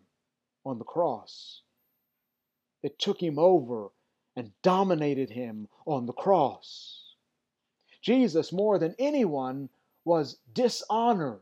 on 0.65 0.77
the 0.77 0.85
cross. 0.85 1.61
It 2.83 2.99
took 2.99 3.21
him 3.21 3.39
over 3.39 3.89
and 4.35 4.51
dominated 4.61 5.29
him 5.29 5.67
on 5.85 6.05
the 6.05 6.13
cross. 6.13 7.03
Jesus, 8.01 8.53
more 8.53 8.77
than 8.77 8.95
anyone, 8.99 9.69
was 10.05 10.37
dishonored. 10.53 11.41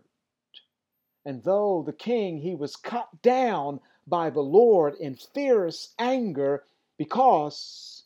And 1.26 1.44
though 1.44 1.82
the 1.84 1.94
king, 1.94 2.38
he 2.38 2.54
was 2.56 2.76
cut 2.76 3.10
down 3.22 3.80
by 4.06 4.30
the 4.30 4.44
Lord 4.44 4.94
in 4.96 5.16
fierce 5.16 5.94
anger 5.98 6.64
because 6.98 8.04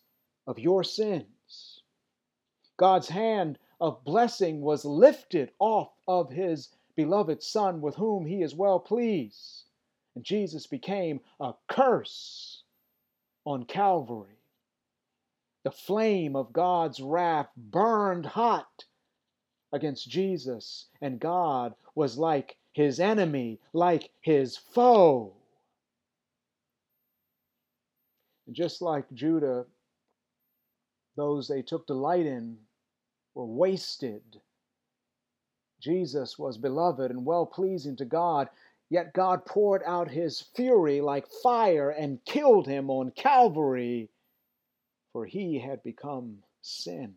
of 0.47 0.57
your 0.57 0.83
sins. 0.83 1.83
God's 2.77 3.09
hand 3.09 3.59
of 3.81 4.03
blessing 4.05 4.61
was 4.61 4.85
lifted 4.85 5.51
off 5.59 5.91
of 6.07 6.31
his 6.31 6.69
beloved 6.95 7.43
Son 7.43 7.81
with 7.81 7.95
whom 7.95 8.25
he 8.25 8.41
is 8.41 8.55
well 8.55 8.79
pleased. 8.79 9.65
And 10.15 10.23
Jesus 10.23 10.65
became 10.67 11.19
a 11.39 11.53
curse 11.67 12.63
on 13.45 13.65
Calvary. 13.65 14.39
The 15.63 15.71
flame 15.71 16.35
of 16.35 16.53
God's 16.53 17.01
wrath 17.01 17.49
burned 17.57 18.25
hot 18.25 18.85
against 19.73 20.09
Jesus, 20.09 20.88
and 21.01 21.19
God 21.19 21.75
was 21.95 22.17
like 22.17 22.57
his 22.73 22.99
enemy, 22.99 23.59
like 23.73 24.09
his 24.21 24.57
foe. 24.57 25.33
And 28.47 28.55
just 28.55 28.81
like 28.81 29.05
Judah, 29.13 29.65
those 31.15 31.47
they 31.47 31.61
took 31.61 31.85
delight 31.88 32.25
in 32.25 32.57
were 33.35 33.45
wasted. 33.45 34.23
Jesus 35.81 36.38
was 36.38 36.57
beloved 36.57 37.11
and 37.11 37.25
well 37.25 37.45
pleasing 37.45 37.95
to 37.97 38.05
God, 38.05 38.49
yet 38.89 39.13
God 39.13 39.45
poured 39.45 39.81
out 39.85 40.09
his 40.09 40.41
fury 40.41 40.99
like 40.99 41.27
fire 41.27 41.89
and 41.89 42.23
killed 42.25 42.67
him 42.67 42.89
on 42.89 43.11
Calvary, 43.11 44.09
for 45.13 45.25
he 45.25 45.59
had 45.59 45.83
become 45.83 46.43
sin. 46.61 47.15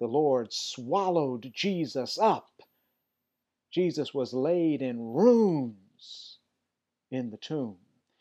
The 0.00 0.06
Lord 0.06 0.52
swallowed 0.52 1.50
Jesus 1.54 2.18
up. 2.18 2.50
Jesus 3.72 4.12
was 4.12 4.34
laid 4.34 4.82
in 4.82 5.00
ruins 5.00 6.38
in 7.10 7.30
the 7.30 7.38
tomb. 7.38 7.78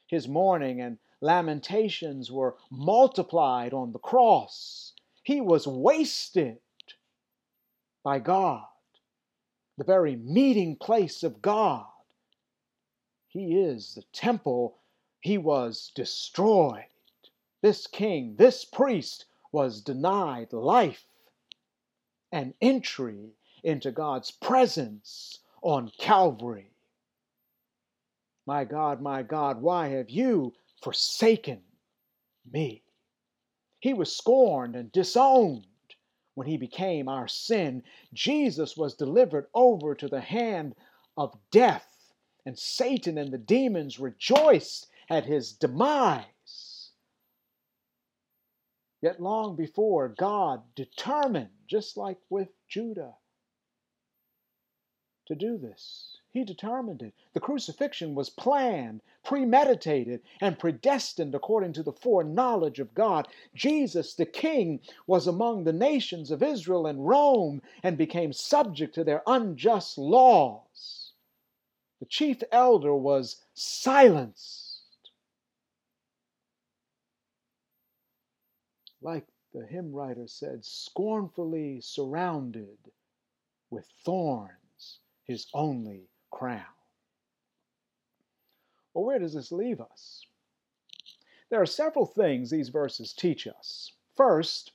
His 0.08 0.28
mourning 0.28 0.80
and 0.80 0.98
lamentations 1.20 2.32
were 2.32 2.56
multiplied 2.70 3.74
on 3.74 3.92
the 3.92 4.00
cross. 4.00 4.94
He 5.24 5.42
was 5.42 5.68
wasted 5.68 6.60
by 8.04 8.20
God, 8.20 8.66
the 9.78 9.84
very 9.84 10.16
meeting 10.16 10.78
place 10.78 11.22
of 11.22 11.42
God. 11.42 11.86
He 13.28 13.60
is 13.60 13.94
the 13.96 14.04
temple. 14.14 14.80
He 15.20 15.38
was 15.38 15.92
destroyed. 15.94 16.86
This 17.62 17.88
king, 17.88 18.36
this 18.38 18.64
priest, 18.66 19.26
was 19.52 19.82
denied 19.82 20.54
life 20.54 21.06
and 22.32 22.54
entry 22.62 23.34
into 23.64 23.92
God's 23.92 24.32
presence 24.32 25.41
on 25.62 25.92
Calvary. 25.98 26.72
My 28.46 28.66
God, 28.66 29.02
my 29.02 29.24
God, 29.24 29.62
why 29.62 29.90
have 29.90 30.10
you 30.10 30.54
forsaken 30.82 31.62
me. 32.52 32.84
He 33.80 33.94
was 33.94 34.16
scorned 34.16 34.76
and 34.76 34.92
disowned 34.92 35.66
when 36.36 36.48
he 36.48 36.58
became 36.58 37.08
our 37.08 37.28
sin. 37.28 37.84
Jesus 38.14 38.78
was 38.78 38.96
delivered 38.96 39.48
over 39.54 39.96
to 39.96 40.08
the 40.08 40.22
hand 40.22 40.76
of 41.18 41.38
death, 41.52 41.88
and 42.46 42.58
Satan 42.58 43.18
and 43.18 43.32
the 43.32 43.38
demons 43.38 44.00
rejoiced 44.00 44.88
at 45.10 45.26
his 45.26 45.54
demise. 45.54 46.92
Yet 49.02 49.20
long 49.20 49.56
before, 49.56 50.10
God 50.10 50.62
determined, 50.76 51.50
just 51.68 51.98
like 51.98 52.20
with 52.30 52.50
Judah, 52.70 53.16
to 55.32 55.36
do 55.36 55.58
this. 55.58 56.18
He 56.32 56.44
determined 56.44 57.02
it. 57.02 57.14
The 57.34 57.40
crucifixion 57.40 58.16
was 58.16 58.30
planned, 58.30 59.02
premeditated, 59.24 60.22
and 60.42 60.60
predestined 60.60 61.34
according 61.34 61.74
to 61.74 61.84
the 61.84 61.94
foreknowledge 61.94 62.80
of 62.80 62.94
God. 62.94 63.30
Jesus, 63.56 64.14
the 64.14 64.26
King, 64.26 64.82
was 65.08 65.28
among 65.28 65.64
the 65.64 65.74
nations 65.74 66.32
of 66.32 66.44
Israel 66.44 66.86
and 66.86 67.08
Rome 67.08 67.62
and 67.82 67.98
became 67.98 68.34
subject 68.34 68.94
to 68.96 69.06
their 69.06 69.24
unjust 69.26 69.98
laws. 69.98 71.14
The 72.00 72.06
chief 72.08 72.44
elder 72.52 72.94
was 72.94 73.42
silenced. 73.54 75.12
Like 79.02 79.28
the 79.54 79.66
hymn 79.66 79.94
writer 79.94 80.28
said, 80.28 80.66
scornfully 80.66 81.80
surrounded 81.82 82.78
with 83.70 83.86
thorns, 84.04 84.61
his 85.26 85.48
only 85.54 86.10
crown. 86.32 86.66
Well, 88.94 89.06
where 89.06 89.20
does 89.20 89.34
this 89.34 89.52
leave 89.52 89.80
us? 89.80 90.26
There 91.50 91.62
are 91.62 91.66
several 91.66 92.06
things 92.06 92.50
these 92.50 92.70
verses 92.70 93.14
teach 93.14 93.48
us. 93.48 93.94
First, 94.16 94.72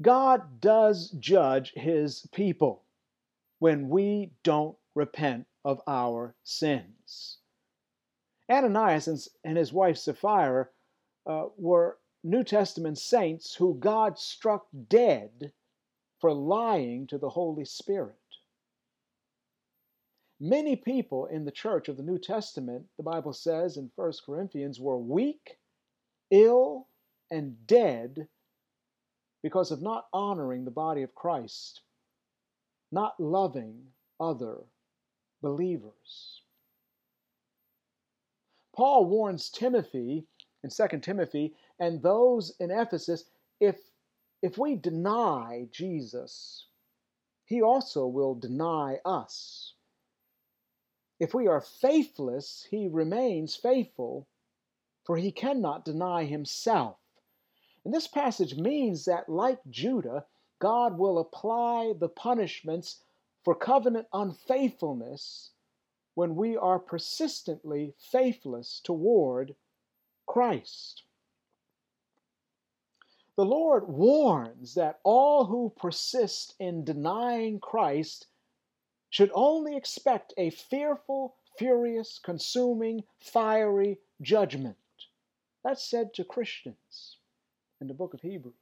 God 0.00 0.60
does 0.60 1.10
judge 1.10 1.72
his 1.72 2.26
people 2.32 2.84
when 3.58 3.88
we 3.88 4.30
don't 4.44 4.76
repent 4.94 5.46
of 5.64 5.80
our 5.86 6.34
sins. 6.44 7.38
Ananias 8.50 9.28
and 9.44 9.56
his 9.56 9.72
wife 9.72 9.96
Sapphira 9.96 10.68
uh, 11.26 11.46
were 11.56 11.98
New 12.22 12.44
Testament 12.44 12.98
saints 12.98 13.54
who 13.54 13.74
God 13.74 14.18
struck 14.18 14.66
dead 14.88 15.52
for 16.18 16.32
lying 16.32 17.06
to 17.08 17.18
the 17.18 17.30
Holy 17.30 17.64
Spirit. 17.64 18.17
Many 20.40 20.76
people 20.76 21.26
in 21.26 21.44
the 21.44 21.50
church 21.50 21.88
of 21.88 21.96
the 21.96 22.02
New 22.02 22.18
Testament, 22.18 22.86
the 22.96 23.02
Bible 23.02 23.32
says 23.32 23.76
in 23.76 23.90
1 23.96 24.12
Corinthians, 24.24 24.78
were 24.78 24.98
weak, 24.98 25.58
ill, 26.30 26.86
and 27.30 27.66
dead 27.66 28.28
because 29.42 29.70
of 29.70 29.82
not 29.82 30.06
honoring 30.12 30.64
the 30.64 30.70
body 30.70 31.02
of 31.02 31.14
Christ, 31.14 31.82
not 32.92 33.18
loving 33.18 33.92
other 34.20 34.58
believers. 35.42 36.42
Paul 38.74 39.06
warns 39.06 39.50
Timothy 39.50 40.24
in 40.62 40.70
2 40.70 41.00
Timothy 41.00 41.56
and 41.80 42.00
those 42.00 42.54
in 42.60 42.70
Ephesus 42.70 43.24
if, 43.60 43.76
if 44.40 44.56
we 44.56 44.76
deny 44.76 45.66
Jesus, 45.72 46.66
he 47.44 47.60
also 47.60 48.06
will 48.06 48.36
deny 48.36 48.98
us. 49.04 49.74
If 51.18 51.34
we 51.34 51.46
are 51.46 51.60
faithless, 51.60 52.66
he 52.70 52.86
remains 52.86 53.56
faithful, 53.56 54.26
for 55.04 55.16
he 55.16 55.32
cannot 55.32 55.84
deny 55.84 56.24
himself. 56.24 56.98
And 57.84 57.92
this 57.92 58.06
passage 58.06 58.56
means 58.56 59.04
that, 59.06 59.28
like 59.28 59.60
Judah, 59.68 60.26
God 60.58 60.98
will 60.98 61.18
apply 61.18 61.94
the 61.98 62.08
punishments 62.08 63.02
for 63.42 63.54
covenant 63.54 64.08
unfaithfulness 64.12 65.52
when 66.14 66.36
we 66.36 66.56
are 66.56 66.78
persistently 66.78 67.94
faithless 67.96 68.80
toward 68.82 69.54
Christ. 70.26 71.04
The 73.36 73.44
Lord 73.44 73.88
warns 73.88 74.74
that 74.74 75.00
all 75.04 75.44
who 75.44 75.72
persist 75.76 76.54
in 76.58 76.84
denying 76.84 77.60
Christ 77.60 78.26
should 79.10 79.30
only 79.34 79.76
expect 79.76 80.34
a 80.36 80.50
fearful, 80.50 81.34
furious, 81.58 82.20
consuming, 82.22 83.04
fiery 83.20 83.98
judgment. 84.22 84.76
That's 85.64 85.82
said 85.82 86.14
to 86.14 86.24
Christians 86.24 87.16
in 87.80 87.88
the 87.88 87.94
book 87.94 88.14
of 88.14 88.20
Hebrews. 88.20 88.54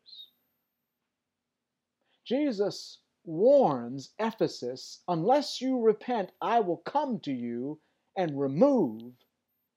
Jesus 2.24 2.98
warns 3.24 4.10
Ephesus 4.18 5.00
unless 5.08 5.60
you 5.60 5.80
repent, 5.80 6.30
I 6.40 6.60
will 6.60 6.78
come 6.78 7.20
to 7.20 7.32
you 7.32 7.78
and 8.16 8.40
remove 8.40 9.12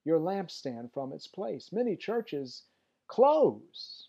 your 0.05 0.19
lampstand 0.19 0.93
from 0.93 1.13
its 1.13 1.27
place. 1.27 1.71
Many 1.71 1.95
churches 1.95 2.63
close 3.07 4.07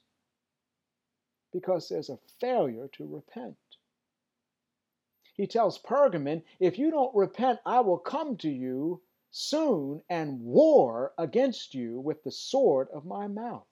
because 1.53 1.89
there's 1.89 2.11
a 2.11 2.19
failure 2.41 2.89
to 2.93 3.07
repent. 3.07 3.57
He 5.35 5.47
tells 5.47 5.79
Pergamon, 5.79 6.43
if 6.59 6.79
you 6.79 6.91
don't 6.91 7.15
repent, 7.15 7.61
I 7.65 7.81
will 7.81 7.99
come 7.99 8.37
to 8.39 8.51
you 8.51 9.03
soon 9.31 10.03
and 10.09 10.41
war 10.43 11.15
against 11.17 11.75
you 11.75 12.01
with 12.01 12.23
the 12.25 12.33
sword 12.33 12.89
of 12.93 13.07
my 13.07 13.27
mouth. 13.27 13.67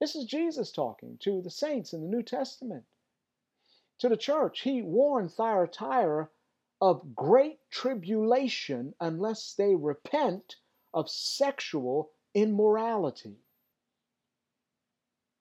This 0.00 0.16
is 0.16 0.26
Jesus 0.26 0.72
talking 0.72 1.18
to 1.18 1.40
the 1.40 1.50
saints 1.50 1.92
in 1.92 2.02
the 2.02 2.08
New 2.08 2.22
Testament. 2.22 2.84
To 4.00 4.08
the 4.08 4.16
church, 4.16 4.60
he 4.60 4.82
warned 4.82 5.32
Thyatira 5.32 6.28
of 6.80 7.14
great 7.14 7.60
tribulation 7.70 8.94
unless 9.00 9.54
they 9.54 9.74
repent 9.74 10.56
of 10.92 11.08
sexual 11.08 12.10
immorality. 12.34 13.38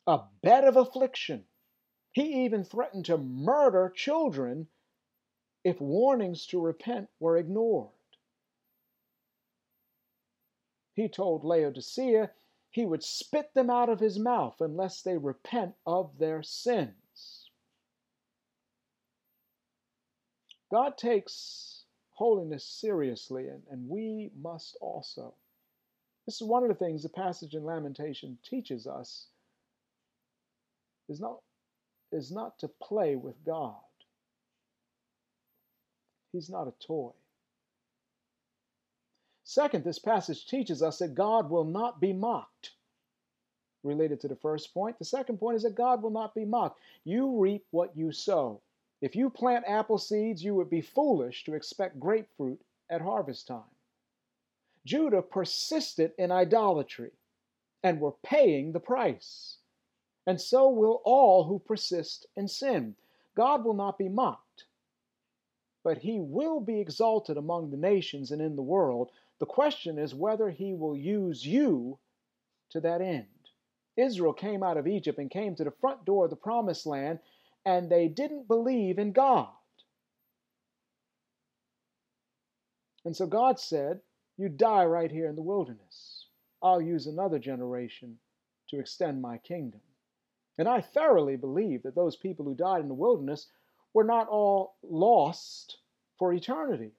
A 0.06 0.22
bed 0.42 0.64
of 0.66 0.78
affliction. 0.78 1.46
He 2.12 2.46
even 2.46 2.64
threatened 2.64 3.06
to 3.06 3.18
murder 3.18 3.92
children 3.96 4.68
if 5.64 5.80
warnings 5.80 6.46
to 6.48 6.60
repent 6.60 7.10
were 7.20 7.38
ignored. 7.38 7.90
He 10.94 11.08
told 11.08 11.44
Laodicea 11.44 12.32
he 12.70 12.86
would 12.86 13.04
spit 13.04 13.54
them 13.54 13.70
out 13.70 13.90
of 13.90 14.00
his 14.00 14.20
mouth 14.20 14.60
unless 14.60 15.02
they 15.02 15.18
repent 15.18 15.76
of 15.86 16.18
their 16.18 16.44
sins. 16.44 17.50
God 20.72 20.98
takes 20.98 21.86
holiness 22.14 22.66
seriously, 22.66 23.48
and, 23.48 23.62
and 23.70 23.88
we 23.88 24.32
must 24.36 24.76
also. 24.82 25.36
This 26.26 26.42
is 26.42 26.48
one 26.48 26.64
of 26.64 26.70
the 26.70 26.76
things 26.76 27.04
the 27.04 27.10
passage 27.10 27.54
in 27.54 27.64
Lamentation 27.64 28.38
teaches 28.44 28.88
us 28.88 29.28
is 31.10 31.20
not, 31.20 31.40
is 32.12 32.32
not 32.32 32.58
to 32.60 32.68
play 32.82 33.16
with 33.16 33.36
God. 33.46 33.76
He's 36.34 36.50
not 36.50 36.68
a 36.68 36.74
toy. 36.86 37.12
Second, 39.44 39.84
this 39.84 40.00
passage 40.00 40.48
teaches 40.48 40.82
us 40.82 40.98
that 40.98 41.16
God 41.16 41.50
will 41.50 41.64
not 41.64 42.02
be 42.02 42.12
mocked. 42.12 42.72
Related 43.84 44.20
to 44.22 44.28
the 44.28 44.36
first 44.36 44.74
point, 44.74 44.98
the 44.98 45.06
second 45.06 45.38
point 45.38 45.58
is 45.58 45.64
that 45.64 45.76
God 45.76 46.02
will 46.02 46.10
not 46.10 46.34
be 46.34 46.46
mocked. 46.46 46.80
You 47.04 47.40
reap 47.40 47.66
what 47.72 47.96
you 47.96 48.12
sow. 48.12 48.62
If 49.02 49.16
you 49.16 49.30
plant 49.30 49.66
apple 49.68 49.98
seeds, 49.98 50.44
you 50.44 50.56
would 50.56 50.70
be 50.70 50.82
foolish 50.82 51.44
to 51.44 51.54
expect 51.54 52.00
grapefruit 52.00 52.62
at 52.90 53.02
harvest 53.02 53.48
time. 53.48 53.64
Judah 54.86 55.22
persisted 55.22 56.14
in 56.18 56.32
idolatry 56.32 57.12
and 57.84 58.00
were 58.00 58.16
paying 58.24 58.72
the 58.72 58.80
price. 58.80 59.58
And 60.26 60.40
so 60.40 60.70
will 60.70 61.02
all 61.04 61.44
who 61.44 61.60
persist 61.60 62.26
in 62.38 62.48
sin. 62.48 62.96
God 63.36 63.66
will 63.66 63.74
not 63.74 63.98
be 63.98 64.08
mocked, 64.08 64.43
but 65.84 65.98
he 66.00 66.20
will 66.20 66.60
be 66.60 66.80
exalted 66.80 67.38
among 67.38 67.70
the 67.70 67.78
nations 67.78 68.32
and 68.32 68.42
in 68.42 68.56
the 68.56 68.62
world 68.62 69.12
the 69.40 69.46
question 69.46 69.98
is 69.98 70.16
whether 70.16 70.50
he 70.50 70.74
will 70.74 70.96
use 70.96 71.46
you 71.46 72.00
to 72.70 72.80
that 72.82 73.02
end. 73.02 73.28
Israel 73.98 74.34
came 74.34 74.64
out 74.64 74.78
of 74.78 74.88
Egypt 74.88 75.20
and 75.20 75.30
came 75.30 75.56
to 75.56 75.64
the 75.64 75.72
front 75.72 76.06
door 76.06 76.24
of 76.26 76.30
the 76.30 76.36
promised 76.36 76.86
land, 76.86 77.20
and 77.66 77.90
they 77.90 78.08
didn't 78.08 78.48
believe 78.48 78.98
in 79.00 79.12
God. 79.12 79.50
And 83.06 83.16
so 83.16 83.28
God 83.28 83.60
said, 83.60 84.02
You 84.38 84.50
die 84.50 84.86
right 84.86 85.12
here 85.12 85.28
in 85.28 85.36
the 85.36 85.42
wilderness. 85.42 86.28
I'll 86.62 86.82
use 86.82 87.06
another 87.06 87.38
generation 87.38 88.18
to 88.70 88.80
extend 88.80 89.22
my 89.22 89.38
kingdom. 89.40 89.82
And 90.58 90.68
I 90.68 90.82
thoroughly 90.82 91.36
believe 91.36 91.84
that 91.84 91.96
those 91.96 92.16
people 92.16 92.46
who 92.46 92.56
died 92.56 92.82
in 92.82 92.88
the 92.88 92.94
wilderness 92.94 93.48
were 93.94 94.04
not 94.04 94.28
all 94.28 94.76
lost 94.84 95.78
for 96.18 96.34
eternity. 96.34 96.94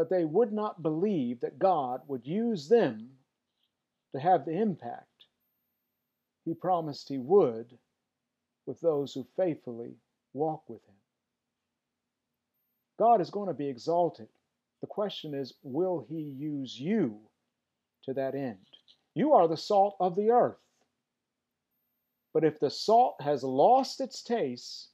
but 0.00 0.08
they 0.08 0.24
would 0.24 0.50
not 0.50 0.82
believe 0.82 1.40
that 1.40 1.58
God 1.58 2.00
would 2.06 2.26
use 2.26 2.70
them 2.70 3.10
to 4.14 4.18
have 4.18 4.46
the 4.46 4.58
impact 4.58 5.26
He 6.46 6.54
promised 6.54 7.10
He 7.10 7.18
would 7.18 7.76
with 8.64 8.80
those 8.80 9.12
who 9.12 9.26
faithfully 9.36 9.96
walk 10.32 10.62
with 10.68 10.82
Him. 10.86 10.94
God 12.98 13.20
is 13.20 13.28
going 13.28 13.48
to 13.48 13.52
be 13.52 13.68
exalted. 13.68 14.28
The 14.80 14.86
question 14.86 15.34
is, 15.34 15.52
will 15.62 16.06
He 16.08 16.22
use 16.22 16.80
you 16.80 17.18
to 18.04 18.14
that 18.14 18.34
end? 18.34 18.56
You 19.14 19.34
are 19.34 19.48
the 19.48 19.56
salt 19.58 19.96
of 20.00 20.16
the 20.16 20.30
earth. 20.30 20.56
But 22.32 22.44
if 22.44 22.60
the 22.60 22.70
salt 22.70 23.20
has 23.20 23.42
lost 23.42 24.00
its 24.00 24.22
taste, 24.22 24.90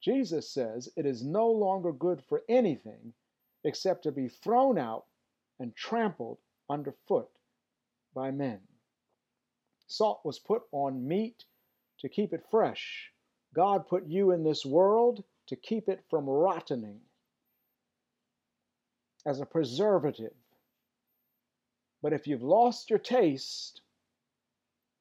Jesus 0.00 0.50
says 0.50 0.88
it 0.96 1.04
is 1.04 1.22
no 1.22 1.50
longer 1.50 1.92
good 1.92 2.22
for 2.22 2.42
anything 2.48 3.12
except 3.64 4.04
to 4.04 4.12
be 4.12 4.28
thrown 4.28 4.78
out 4.78 5.04
and 5.58 5.76
trampled 5.76 6.38
underfoot 6.70 7.28
by 8.14 8.30
men. 8.30 8.60
Salt 9.86 10.20
was 10.24 10.38
put 10.38 10.62
on 10.72 11.06
meat 11.06 11.44
to 11.98 12.08
keep 12.08 12.32
it 12.32 12.46
fresh. 12.50 13.12
God 13.54 13.86
put 13.86 14.06
you 14.06 14.30
in 14.30 14.44
this 14.44 14.64
world 14.64 15.24
to 15.48 15.56
keep 15.56 15.88
it 15.88 16.04
from 16.08 16.26
rottening 16.26 17.00
as 19.26 19.40
a 19.40 19.46
preservative. 19.46 20.34
But 22.00 22.12
if 22.14 22.26
you've 22.26 22.42
lost 22.42 22.88
your 22.88 22.98
taste, 22.98 23.82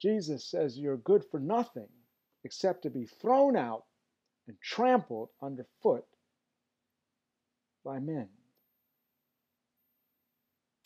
Jesus 0.01 0.45
says 0.45 0.77
you're 0.77 0.97
good 0.97 1.25
for 1.29 1.39
nothing 1.39 1.87
except 2.43 2.83
to 2.83 2.89
be 2.89 3.05
thrown 3.05 3.55
out 3.55 3.83
and 4.47 4.55
trampled 4.61 5.29
underfoot 5.41 6.05
by 7.83 7.99
men. 7.99 8.29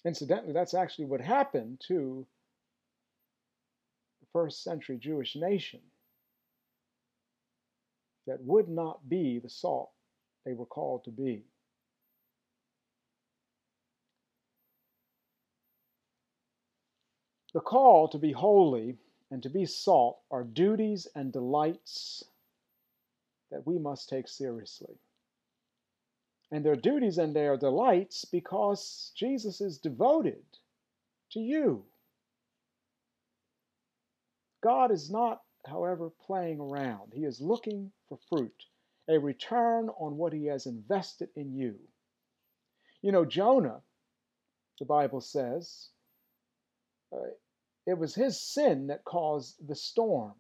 Incidentally, 0.06 0.54
that's 0.54 0.74
actually 0.74 1.06
what 1.06 1.22
happened 1.22 1.82
to 1.88 2.26
the 4.22 4.28
first 4.34 4.64
century 4.64 4.98
Jewish 4.98 5.36
nation 5.36 5.80
that 8.28 8.42
would 8.44 8.68
not 8.68 9.08
be 9.08 9.40
the 9.40 9.50
salt 9.50 9.92
they 10.46 10.54
were 10.54 10.66
called 10.66 11.06
to 11.06 11.12
be. 11.12 11.44
The 17.54 17.62
call 17.62 18.08
to 18.10 18.18
be 18.18 18.32
holy 18.32 18.98
and 19.32 19.44
to 19.44 19.50
be 19.50 19.66
salt 19.66 20.20
are 20.32 20.44
duties 20.44 21.08
and 21.16 21.32
delights 21.32 22.24
that 23.52 23.66
we 23.68 23.78
must 23.78 24.10
take 24.10 24.28
seriously 24.28 24.96
and 26.54 26.64
their 26.64 26.76
duties 26.76 27.18
and 27.18 27.36
their 27.36 27.58
delights 27.58 28.26
because 28.26 29.12
Jesus 29.16 29.60
is 29.60 29.80
devoted 29.80 30.44
to 31.32 31.40
you. 31.40 31.84
God 34.62 34.92
is 34.92 35.10
not, 35.10 35.42
however, 35.66 36.12
playing 36.28 36.60
around. 36.60 37.12
He 37.12 37.24
is 37.24 37.42
looking 37.42 37.92
for 38.08 38.20
fruit, 38.30 38.54
a 39.10 39.18
return 39.18 39.90
on 40.00 40.16
what 40.16 40.32
he 40.32 40.46
has 40.46 40.68
invested 40.68 41.30
in 41.36 41.56
you. 41.56 41.76
You 43.02 43.12
know, 43.12 43.26
Jonah, 43.26 43.82
the 44.78 44.86
Bible 44.86 45.22
says, 45.22 45.88
uh, 47.12 47.18
it 47.86 47.98
was 47.98 48.16
his 48.16 48.40
sin 48.40 48.88
that 48.88 49.04
caused 49.04 49.68
the 49.68 49.76
storm. 49.76 50.34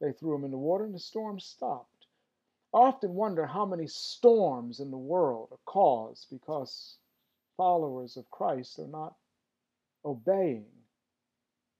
They 0.00 0.12
threw 0.12 0.34
him 0.34 0.44
in 0.44 0.50
the 0.50 0.58
water 0.58 0.84
and 0.84 0.94
the 0.94 1.00
storm 1.00 1.38
stopped. 1.40 2.06
I 2.74 2.78
often 2.78 3.14
wonder 3.14 3.46
how 3.46 3.64
many 3.64 3.86
storms 3.86 4.80
in 4.80 4.90
the 4.90 4.98
world 4.98 5.48
are 5.52 5.58
caused 5.64 6.28
because 6.30 6.98
followers 7.56 8.16
of 8.16 8.30
Christ 8.30 8.78
are 8.78 8.88
not 8.88 9.14
obeying 10.04 10.66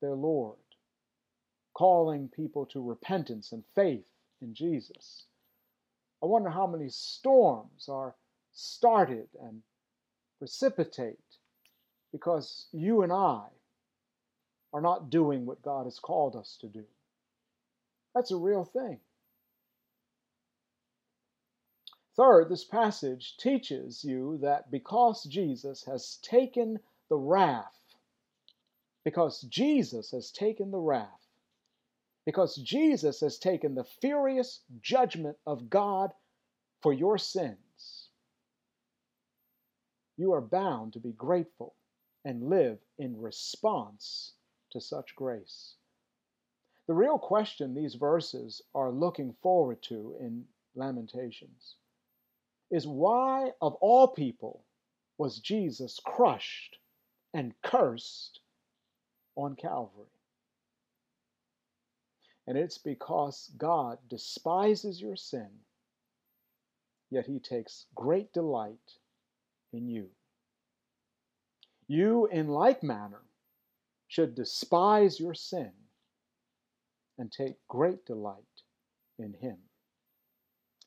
their 0.00 0.14
Lord, 0.14 0.58
calling 1.74 2.28
people 2.28 2.66
to 2.66 2.82
repentance 2.82 3.52
and 3.52 3.64
faith 3.74 4.08
in 4.40 4.54
Jesus. 4.54 5.26
I 6.22 6.26
wonder 6.26 6.50
how 6.50 6.66
many 6.66 6.88
storms 6.88 7.88
are 7.88 8.14
started 8.52 9.28
and 9.40 9.62
precipitate 10.38 11.18
because 12.12 12.66
you 12.72 13.02
and 13.02 13.12
I 13.12 13.48
are 14.72 14.80
not 14.80 15.10
doing 15.10 15.46
what 15.46 15.62
God 15.62 15.84
has 15.84 15.98
called 15.98 16.36
us 16.36 16.58
to 16.60 16.68
do. 16.68 16.84
That's 18.14 18.30
a 18.30 18.36
real 18.36 18.64
thing. 18.64 19.00
Third, 22.16 22.48
this 22.48 22.64
passage 22.64 23.36
teaches 23.38 24.04
you 24.04 24.38
that 24.42 24.70
because 24.70 25.24
Jesus 25.24 25.84
has 25.84 26.18
taken 26.22 26.80
the 27.08 27.16
wrath, 27.16 27.78
because 29.04 29.42
Jesus 29.42 30.10
has 30.10 30.32
taken 30.32 30.70
the 30.70 30.78
wrath, 30.78 31.28
because 32.26 32.56
Jesus 32.56 33.20
has 33.20 33.38
taken 33.38 33.74
the 33.74 33.84
furious 33.84 34.62
judgment 34.80 35.36
of 35.46 35.70
God 35.70 36.12
for 36.82 36.92
your 36.92 37.18
sins, 37.18 38.08
You 40.18 40.32
are 40.32 40.40
bound 40.40 40.94
to 40.94 41.00
be 41.00 41.12
grateful 41.12 41.76
and 42.24 42.48
live 42.48 42.80
in 42.98 43.20
response 43.20 44.34
to 44.70 44.80
such 44.80 45.14
grace. 45.16 45.74
The 46.86 46.94
real 46.94 47.18
question 47.18 47.74
these 47.74 47.94
verses 47.94 48.62
are 48.74 48.90
looking 48.90 49.34
forward 49.42 49.82
to 49.84 50.16
in 50.20 50.44
Lamentations 50.74 51.74
is 52.70 52.86
why, 52.86 53.52
of 53.60 53.74
all 53.74 54.08
people, 54.08 54.64
was 55.18 55.40
Jesus 55.40 56.00
crushed 56.04 56.78
and 57.34 57.54
cursed 57.62 58.40
on 59.36 59.56
Calvary? 59.56 60.06
And 62.46 62.56
it's 62.56 62.78
because 62.78 63.50
God 63.58 63.98
despises 64.08 65.00
your 65.00 65.16
sin, 65.16 65.50
yet 67.10 67.26
he 67.26 67.38
takes 67.38 67.86
great 67.94 68.32
delight 68.32 68.96
in 69.72 69.88
you. 69.88 70.08
You, 71.86 72.26
in 72.26 72.48
like 72.48 72.82
manner, 72.82 73.20
should 74.08 74.34
despise 74.34 75.20
your 75.20 75.34
sin 75.34 75.70
and 77.18 77.30
take 77.30 77.54
great 77.68 78.04
delight 78.06 78.36
in 79.18 79.34
him 79.34 79.58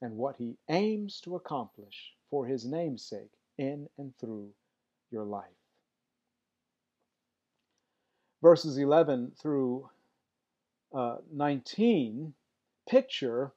and 0.02 0.16
what 0.16 0.36
he 0.38 0.58
aims 0.70 1.22
to 1.22 1.36
accomplish 1.36 2.14
for 2.30 2.46
his 2.46 2.66
name's 2.66 3.04
sake 3.04 3.32
in 3.58 3.88
and 3.98 4.14
through 4.20 4.50
your 5.12 5.24
life. 5.24 5.46
Verses 8.42 8.78
11 8.78 9.34
through 9.40 9.88
uh, 10.94 11.18
19 11.32 12.34
picture 12.90 13.52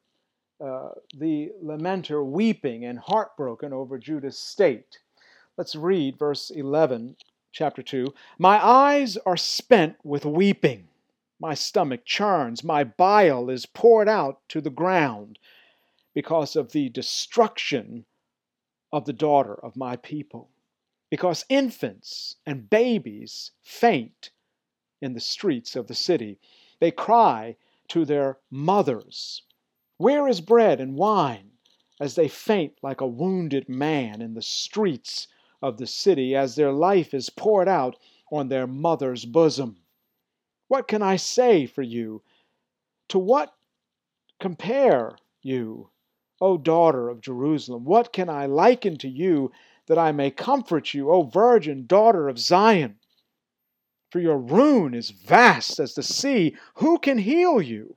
uh, 0.65 0.91
the 1.17 1.51
lamenter 1.63 2.25
weeping 2.25 2.85
and 2.85 2.99
heartbroken 2.99 3.73
over 3.73 3.99
Judah's 3.99 4.39
state. 4.39 4.99
Let's 5.57 5.75
read 5.75 6.19
verse 6.19 6.51
11, 6.51 7.17
chapter 7.55 7.83
2. 7.83 8.13
My 8.37 8.63
eyes 8.63 9.17
are 9.19 9.37
spent 9.37 9.97
with 10.03 10.25
weeping. 10.25 10.89
My 11.39 11.55
stomach 11.55 12.05
churns. 12.05 12.65
My 12.65 12.83
bile 12.83 13.49
is 13.49 13.65
poured 13.65 14.09
out 14.09 14.41
to 14.49 14.61
the 14.61 14.71
ground 14.71 15.39
because 16.15 16.57
of 16.57 16.73
the 16.73 16.89
destruction 16.89 18.05
of 18.93 19.05
the 19.05 19.13
daughter 19.13 19.55
of 19.55 19.77
my 19.77 19.95
people. 19.95 20.51
Because 21.11 21.45
infants 21.49 22.37
and 22.45 22.69
babies 22.69 23.53
faint 23.63 24.31
in 25.01 25.13
the 25.13 25.21
streets 25.21 25.77
of 25.77 25.87
the 25.87 25.95
city. 25.95 26.39
They 26.81 26.91
cry 26.91 27.57
to 27.89 28.05
their 28.05 28.39
mothers, 28.51 29.43
Where 29.97 30.27
is 30.27 30.41
bread 30.41 30.81
and 30.81 30.97
wine? 30.97 31.53
as 32.01 32.17
they 32.17 32.27
faint 32.27 32.73
like 32.83 33.01
a 33.01 33.07
wounded 33.07 33.69
man 33.69 34.21
in 34.21 34.35
the 34.35 34.43
streets 34.43 35.29
of 35.65 35.79
the 35.79 35.87
city, 35.87 36.37
as 36.37 36.55
their 36.55 36.73
life 36.73 37.15
is 37.15 37.31
poured 37.31 37.69
out 37.69 37.97
on 38.31 38.49
their 38.49 38.67
mother's 38.67 39.25
bosom. 39.25 39.79
What 40.69 40.87
can 40.87 41.01
I 41.01 41.17
say 41.17 41.65
for 41.65 41.81
you? 41.81 42.23
To 43.09 43.19
what 43.19 43.55
compare 44.39 45.17
you, 45.41 45.89
O 46.39 46.59
daughter 46.59 47.09
of 47.09 47.23
Jerusalem? 47.23 47.87
What 47.87 48.13
can 48.13 48.29
I 48.29 48.45
liken 48.45 48.99
to 48.99 49.09
you 49.09 49.53
that 49.87 49.97
I 49.97 50.13
may 50.13 50.31
comfort 50.31 50.93
you, 50.93 51.11
O 51.11 51.23
virgin 51.23 51.87
daughter 51.87 52.29
of 52.29 52.39
Zion? 52.39 52.97
For 54.11 54.21
your 54.21 54.39
ruin 54.39 54.93
is 54.93 55.13
vast 55.13 55.81
as 55.81 55.95
the 55.95 56.03
sea. 56.03 56.57
Who 56.75 56.99
can 56.99 57.17
heal 57.17 57.63
you? 57.63 57.97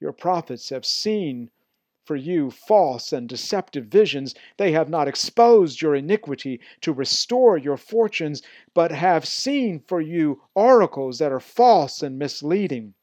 Your 0.00 0.12
prophets 0.12 0.70
have 0.70 0.84
seen 0.84 1.50
for 2.06 2.16
you 2.16 2.50
false 2.50 3.12
and 3.12 3.28
deceptive 3.28 3.86
visions. 3.86 4.34
They 4.56 4.72
have 4.72 4.88
not 4.88 5.08
exposed 5.08 5.82
your 5.82 5.94
iniquity 5.94 6.60
to 6.82 6.92
restore 6.92 7.58
your 7.58 7.76
fortunes, 7.76 8.42
but 8.74 8.92
have 8.92 9.26
seen 9.26 9.80
for 9.80 10.00
you 10.00 10.42
oracles 10.54 11.18
that 11.18 11.32
are 11.32 11.40
false 11.40 12.02
and 12.02 12.18
misleading. 12.18 12.94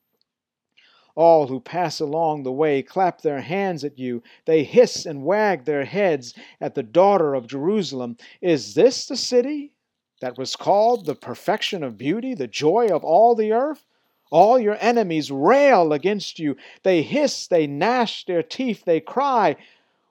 All 1.16 1.48
who 1.48 1.60
pass 1.60 2.00
along 2.00 2.42
the 2.42 2.52
way 2.52 2.82
clap 2.82 3.22
their 3.22 3.42
hands 3.42 3.84
at 3.84 4.00
you. 4.00 4.24
They 4.46 4.64
hiss 4.64 5.06
and 5.06 5.24
wag 5.24 5.66
their 5.66 5.86
heads 5.86 6.34
at 6.60 6.74
the 6.74 6.82
daughter 6.82 7.36
of 7.36 7.46
Jerusalem. 7.46 8.18
Is 8.42 8.74
this 8.74 9.06
the 9.06 9.18
city 9.18 9.74
that 10.22 10.38
was 10.38 10.56
called 10.56 11.06
the 11.06 11.16
perfection 11.16 11.84
of 11.84 11.98
beauty, 11.98 12.34
the 12.34 12.48
joy 12.48 12.88
of 12.88 13.04
all 13.04 13.36
the 13.36 13.52
earth? 13.52 13.86
All 14.34 14.58
your 14.58 14.78
enemies 14.82 15.30
rail 15.30 15.94
against 15.94 16.40
you. 16.40 16.58
They 16.82 17.04
hiss, 17.04 17.46
they 17.46 17.68
gnash 17.68 18.26
their 18.26 18.42
teeth, 18.42 18.84
they 18.84 19.00
cry, 19.00 19.58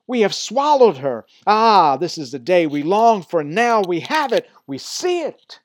We 0.07 0.21
have 0.21 0.33
swallowed 0.33 0.99
her. 0.99 1.27
Ah, 1.45 1.97
this 1.97 2.17
is 2.17 2.31
the 2.31 2.39
day 2.39 2.69
we 2.69 2.85
longed 2.85 3.27
for. 3.27 3.43
Now 3.43 3.83
we 3.83 3.99
have 3.99 4.33
it, 4.33 4.49
we 4.65 4.79
see 4.79 5.23
it. 5.23 5.59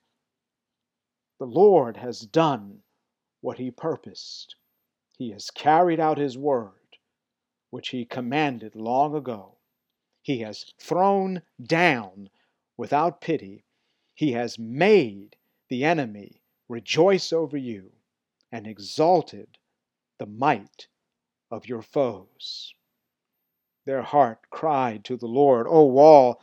The 1.38 1.46
Lord 1.46 1.98
has 1.98 2.22
done 2.22 2.80
what 3.41 3.60
he 3.60 3.70
purposed. 3.70 4.56
He 5.20 5.30
has 5.30 5.52
carried 5.52 6.00
out 6.00 6.17
his 6.17 6.36
word, 6.36 6.98
which 7.70 7.89
he 7.89 8.06
commanded 8.06 8.76
long 8.76 9.13
ago. 9.13 9.58
He 10.24 10.39
has 10.39 10.74
thrown 10.80 11.43
down 11.62 12.30
without 12.76 13.22
pity 13.22 13.65
he 14.15 14.32
has 14.32 14.58
made 14.58 15.36
the 15.70 15.84
enemy 15.84 16.41
rejoice 16.67 17.32
over 17.32 17.56
you 17.56 17.91
and 18.51 18.65
exalted 18.67 19.57
the 20.19 20.25
might 20.25 20.88
of 21.51 21.67
your 21.67 21.81
foes. 21.81 22.73
Their 23.86 24.01
heart 24.01 24.39
cried 24.49 25.05
to 25.05 25.17
the 25.17 25.27
Lord, 25.27 25.67
O 25.69 25.86
wall 25.86 26.41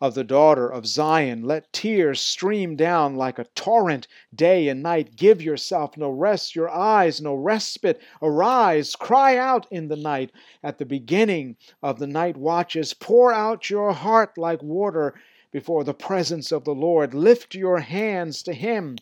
of 0.00 0.14
the 0.14 0.24
daughter 0.24 0.68
of 0.68 0.86
Zion, 0.86 1.42
let 1.42 1.72
tears 1.72 2.20
stream 2.20 2.76
down 2.76 3.16
like 3.16 3.38
a 3.38 3.46
torrent 3.54 4.06
day 4.34 4.68
and 4.68 4.82
night. 4.82 5.16
Give 5.16 5.40
yourself 5.40 5.96
no 5.96 6.10
rest, 6.10 6.54
your 6.54 6.68
eyes 6.68 7.20
no 7.20 7.34
respite. 7.34 8.00
Arise, 8.20 8.94
cry 8.94 9.38
out 9.38 9.66
in 9.70 9.88
the 9.88 9.96
night. 9.96 10.32
At 10.62 10.76
the 10.76 10.84
beginning 10.84 11.56
of 11.82 11.98
the 11.98 12.06
night 12.06 12.36
watches, 12.36 12.92
pour 12.92 13.32
out 13.32 13.70
your 13.70 13.92
heart 13.92 14.36
like 14.36 14.62
water 14.62 15.14
before 15.50 15.84
the 15.84 15.94
presence 15.94 16.52
of 16.52 16.64
the 16.64 16.74
Lord. 16.74 17.14
Lift 17.14 17.54
your 17.54 17.78
hands 17.78 18.42
to 18.42 18.52
Him 18.52 18.98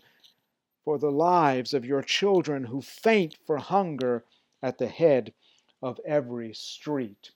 for 0.84 0.98
the 0.98 1.10
lives 1.10 1.72
of 1.72 1.84
your 1.84 2.02
children 2.02 2.64
who 2.64 2.80
faint 2.80 3.36
for 3.46 3.58
hunger 3.58 4.24
at 4.62 4.78
the 4.78 4.88
head 4.88 5.32
of 5.82 6.00
every 6.06 6.52
street. 6.54 7.30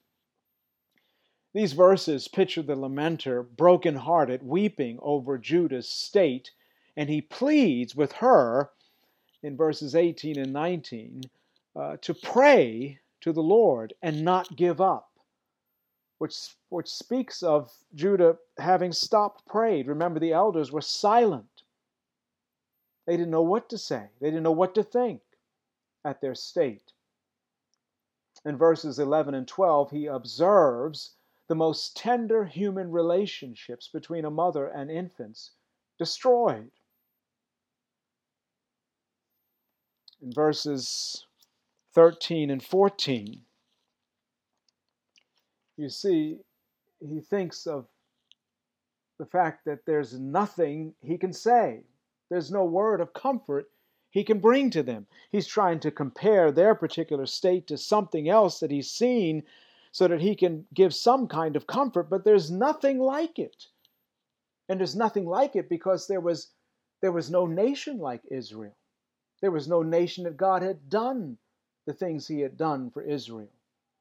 These 1.55 1.73
verses 1.73 2.29
picture 2.29 2.63
the 2.63 2.77
lamenter 2.77 3.43
broken-hearted, 3.43 4.43
weeping 4.43 4.99
over 5.01 5.39
Judah's 5.39 5.89
state, 5.89 6.51
and 6.97 7.09
he 7.09 7.21
pleads 7.21 7.97
with 7.97 8.13
her 8.13 8.71
in 9.43 9.57
verses 9.57 9.95
18 9.95 10.39
and 10.39 10.53
19 10.53 11.23
uh, 11.75 11.97
to 12.03 12.15
pray 12.15 12.99
to 13.21 13.33
the 13.33 13.43
Lord 13.43 13.95
and 14.03 14.25
not 14.25 14.57
give 14.57 14.81
up 14.81 15.09
which, 16.19 16.57
which 16.69 16.89
speaks 16.89 17.43
of 17.43 17.73
Judah 17.95 18.37
having 18.59 18.93
stopped 18.93 19.47
prayed. 19.47 19.87
Remember, 19.87 20.21
the 20.21 20.33
elders 20.33 20.71
were 20.71 20.81
silent. 20.81 21.58
They 23.09 23.17
didn't 23.17 23.31
know 23.31 23.41
what 23.41 23.71
to 23.71 23.79
say, 23.79 24.11
they 24.21 24.27
didn't 24.27 24.43
know 24.43 24.53
what 24.53 24.75
to 24.75 24.83
think 24.83 25.23
at 26.05 26.21
their 26.21 26.35
state. 26.35 26.93
In 28.45 28.59
verses 28.59 28.99
11 28.99 29.35
and 29.35 29.49
12, 29.49 29.91
he 29.91 30.05
observes 30.05 31.15
the 31.49 31.55
most 31.55 31.97
tender 31.97 32.45
human 32.45 32.93
relationships 32.93 33.89
between 33.89 34.27
a 34.27 34.31
mother 34.31 34.67
and 34.67 34.91
infants 34.91 35.53
destroyed. 35.99 36.71
In 40.21 40.31
verses 40.31 41.25
13 41.95 42.51
and 42.51 42.63
14, 42.63 43.41
you 45.79 45.89
see, 45.89 46.37
he 47.01 47.21
thinks 47.21 47.67
of 47.67 47.87
the 49.19 49.25
fact 49.25 49.65
that 49.65 49.87
there's 49.87 50.13
nothing 50.13 50.93
he 51.01 51.17
can 51.17 51.33
say. 51.33 51.85
There's 52.31 52.51
no 52.51 52.65
word 52.65 53.01
of 53.01 53.13
comfort 53.13 53.71
he 54.11 54.25
can 54.25 54.41
bring 54.41 54.71
to 54.71 54.83
them. 54.83 55.07
He's 55.31 55.47
trying 55.47 55.81
to 55.81 55.91
compare 55.91 56.51
their 56.51 56.75
particular 56.75 57.27
state 57.27 57.67
to 57.67 57.77
something 57.77 58.29
else 58.29 58.61
that 58.61 58.71
he's 58.71 58.91
seen 58.91 59.43
so 59.93 60.09
that 60.09 60.21
he 60.21 60.35
can 60.35 60.67
give 60.73 60.95
some 60.95 61.29
kind 61.29 61.57
of 61.57 61.67
comfort, 61.67 62.09
but 62.11 62.25
there's 62.25 62.51
nothing 62.51 62.99
like 62.99 63.39
it. 63.39 63.67
And 64.69 64.81
there's 64.81 64.97
nothing 64.97 65.27
like 65.27 65.57
it 65.57 65.69
because 65.69 66.07
there 66.07 66.21
was 66.21 66.53
there 67.01 67.13
was 67.13 67.31
no 67.31 67.47
nation 67.47 67.99
like 67.99 68.23
Israel. 68.31 68.75
There 69.41 69.51
was 69.51 69.69
no 69.69 69.83
nation 69.83 70.25
that 70.25 70.37
God 70.37 70.63
had 70.63 70.91
done 70.91 71.39
the 71.87 71.93
things 71.93 72.27
he 72.27 72.41
had 72.41 72.57
done 72.57 72.91
for 72.91 73.03
Israel. 73.03 73.53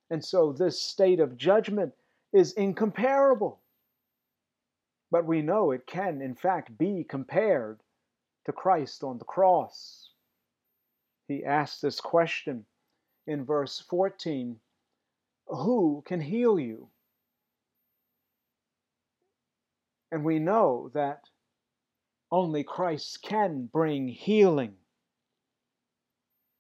And 0.10 0.24
so 0.24 0.52
this 0.52 0.82
state 0.82 1.20
of 1.20 1.38
judgment 1.38 1.94
is 2.34 2.54
incomparable. 2.54 3.60
But 5.12 5.26
we 5.26 5.42
know 5.42 5.72
it 5.72 5.86
can, 5.86 6.22
in 6.22 6.36
fact, 6.36 6.78
be 6.78 7.04
compared 7.04 7.80
to 8.48 8.54
Christ 8.54 9.04
on 9.04 9.20
the 9.20 9.26
cross. 9.26 10.12
He 11.28 11.44
asks 11.44 11.82
this 11.82 12.00
question 12.00 12.66
in 13.28 13.44
verse 13.44 13.84
14 13.90 14.60
Who 15.48 16.02
can 16.06 16.22
heal 16.22 16.60
you? 16.60 16.90
And 20.12 20.24
we 20.24 20.40
know 20.40 20.90
that 20.94 21.26
only 22.32 22.64
Christ 22.64 23.22
can 23.22 23.70
bring 23.72 24.08
healing. 24.08 24.76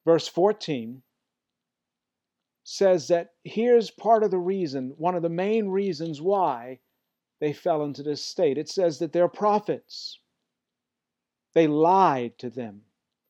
Verse 0.06 0.28
14 0.28 1.02
says 2.65 3.08
that 3.08 3.30
here's 3.45 3.89
part 3.91 4.23
of 4.23 4.32
the 4.32 4.38
reason, 4.38 4.93
one 4.97 5.15
of 5.15 5.21
the 5.21 5.30
main 5.30 5.69
reasons 5.69 6.21
why 6.21 6.80
they 7.39 7.54
fell 7.54 7.86
into 7.86 8.04
this 8.04 8.21
state. 8.21 8.58
It 8.58 8.67
says 8.67 9.00
that 9.00 9.13
their 9.13 9.30
prophets. 9.30 10.19
They 11.58 11.65
lied 11.65 12.38
to 12.38 12.52
them, 12.52 12.84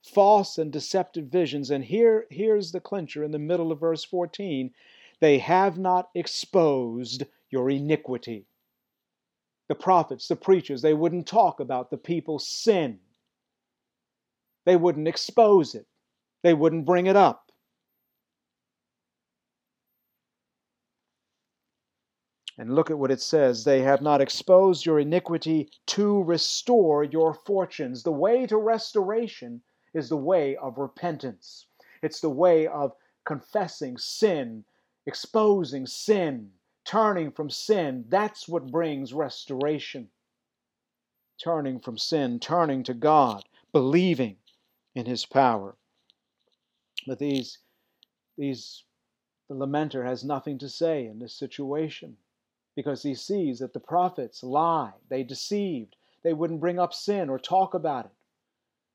false 0.03 0.57
and 0.57 0.69
deceptive 0.69 1.27
visions. 1.27 1.71
And 1.71 1.85
here, 1.85 2.27
here's 2.29 2.73
the 2.73 2.81
clincher 2.81 3.23
in 3.23 3.31
the 3.31 3.39
middle 3.39 3.71
of 3.71 3.79
verse 3.79 4.03
14 4.03 4.73
they 5.21 5.37
have 5.37 5.79
not 5.79 6.09
exposed 6.13 7.23
your 7.49 7.69
iniquity. 7.69 8.45
The 9.69 9.75
prophets, 9.75 10.27
the 10.27 10.35
preachers, 10.35 10.81
they 10.81 10.93
wouldn't 10.93 11.25
talk 11.25 11.61
about 11.61 11.89
the 11.89 11.97
people's 11.97 12.45
sin. 12.45 12.99
They 14.65 14.75
wouldn't 14.75 15.07
expose 15.07 15.73
it. 15.73 15.87
They 16.43 16.53
wouldn't 16.53 16.85
bring 16.85 17.07
it 17.07 17.15
up. 17.15 17.46
And 22.59 22.73
look 22.73 22.89
at 22.89 22.97
what 22.97 23.11
it 23.11 23.21
says 23.21 23.63
they 23.63 23.81
have 23.81 24.01
not 24.01 24.19
exposed 24.19 24.83
your 24.83 24.99
iniquity 24.99 25.69
to 25.87 26.23
restore 26.23 27.03
your 27.03 27.35
fortunes. 27.35 28.01
The 28.01 28.11
way 28.11 28.47
to 28.47 28.57
restoration 28.57 29.61
is 29.93 30.09
the 30.09 30.17
way 30.17 30.55
of 30.55 30.79
repentance, 30.79 31.67
it's 32.01 32.19
the 32.19 32.31
way 32.31 32.65
of 32.65 32.95
confessing 33.25 33.97
sin, 33.97 34.65
exposing 35.05 35.85
sin, 35.85 36.51
turning 36.83 37.31
from 37.31 37.49
sin. 37.49 38.05
That's 38.09 38.47
what 38.47 38.71
brings 38.71 39.13
restoration. 39.13 40.09
Turning 41.37 41.79
from 41.79 41.99
sin, 41.99 42.39
turning 42.39 42.81
to 42.83 42.95
God, 42.95 43.43
believing 43.71 44.37
in 44.95 45.05
His 45.05 45.27
power. 45.27 45.77
But 47.05 47.19
these, 47.19 47.59
these, 48.35 48.83
the 49.47 49.53
lamenter 49.53 50.03
has 50.03 50.23
nothing 50.23 50.57
to 50.57 50.69
say 50.69 51.05
in 51.05 51.19
this 51.19 51.35
situation 51.35 52.17
because 52.77 53.01
he 53.01 53.15
sees 53.15 53.57
that 53.57 53.73
the 53.73 53.79
prophets 53.79 54.43
lie, 54.43 54.93
they 55.09 55.23
deceived, 55.23 55.95
they 56.23 56.31
wouldn't 56.31 56.59
bring 56.59 56.77
up 56.77 56.93
sin 56.93 57.27
or 57.27 57.39
talk 57.39 57.73
about 57.73 58.05
it, 58.05 58.11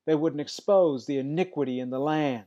they 0.05 0.15
wouldn't 0.15 0.39
expose 0.39 1.05
the 1.05 1.17
iniquity 1.17 1.81
in 1.81 1.89
the 1.89 1.99
land. 1.99 2.45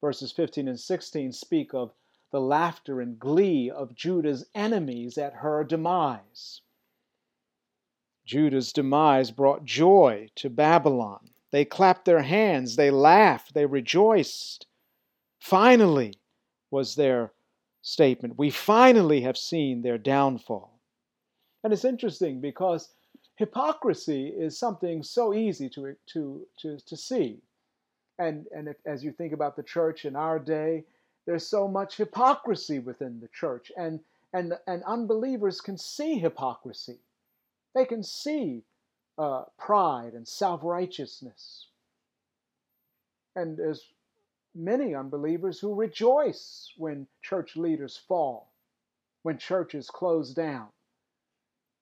Verses 0.00 0.32
15 0.32 0.66
and 0.66 0.80
16 0.80 1.32
speak 1.32 1.74
of 1.74 1.92
the 2.30 2.40
laughter 2.40 3.02
and 3.02 3.18
glee 3.18 3.70
of 3.70 3.94
Judah's 3.94 4.46
enemies 4.54 5.18
at 5.18 5.34
her 5.34 5.62
demise. 5.62 6.62
Judah's 8.24 8.72
demise 8.72 9.30
brought 9.30 9.66
joy 9.66 10.30
to 10.36 10.48
Babylon. 10.48 11.28
They 11.50 11.66
clapped 11.66 12.06
their 12.06 12.22
hands, 12.22 12.76
they 12.76 12.90
laughed, 12.90 13.52
they 13.52 13.66
rejoiced. 13.66 14.66
Finally 15.38 16.14
was 16.70 16.94
their 16.94 17.34
statement. 17.82 18.38
We 18.38 18.50
finally 18.50 19.20
have 19.22 19.36
seen 19.36 19.82
their 19.82 19.98
downfall. 19.98 20.78
And 21.64 21.72
it's 21.72 21.84
interesting 21.84 22.40
because 22.40 22.88
hypocrisy 23.36 24.28
is 24.28 24.58
something 24.58 25.02
so 25.02 25.34
easy 25.34 25.68
to, 25.70 25.96
to, 26.12 26.46
to, 26.60 26.78
to 26.78 26.96
see. 26.96 27.38
And, 28.18 28.46
and 28.54 28.68
if, 28.68 28.76
as 28.86 29.02
you 29.04 29.12
think 29.12 29.32
about 29.32 29.56
the 29.56 29.62
church 29.62 30.04
in 30.04 30.16
our 30.16 30.38
day, 30.38 30.84
there's 31.26 31.46
so 31.46 31.68
much 31.68 31.96
hypocrisy 31.96 32.78
within 32.78 33.20
the 33.20 33.28
church. 33.28 33.70
And, 33.76 34.00
and, 34.32 34.54
and 34.66 34.82
unbelievers 34.84 35.60
can 35.60 35.76
see 35.76 36.18
hypocrisy, 36.18 36.98
they 37.74 37.84
can 37.84 38.02
see 38.02 38.62
uh, 39.18 39.44
pride 39.58 40.12
and 40.14 40.26
self 40.26 40.60
righteousness. 40.62 41.66
And 43.34 43.58
as 43.60 43.82
many 44.54 44.94
unbelievers 44.94 45.58
who 45.58 45.74
rejoice 45.74 46.72
when 46.76 47.06
church 47.22 47.56
leaders 47.56 47.96
fall, 47.96 48.52
when 49.22 49.38
churches 49.38 49.90
close 49.90 50.34
down, 50.34 50.68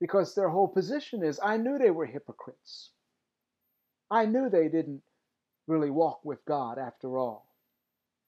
because 0.01 0.35
their 0.35 0.49
whole 0.49 0.69
position 0.69 1.23
is 1.23 1.41
I 1.43 1.57
knew 1.57 1.79
they 1.79 1.91
were 1.91 2.07
hypocrites. 2.07 2.91
I 4.11 4.27
knew 4.27 4.49
they 4.49 4.69
didn't 4.69 5.03
really 5.67 5.91
walk 5.91 6.25
with 6.25 6.45
God 6.45 6.79
after 6.79 7.19
all. 7.19 7.47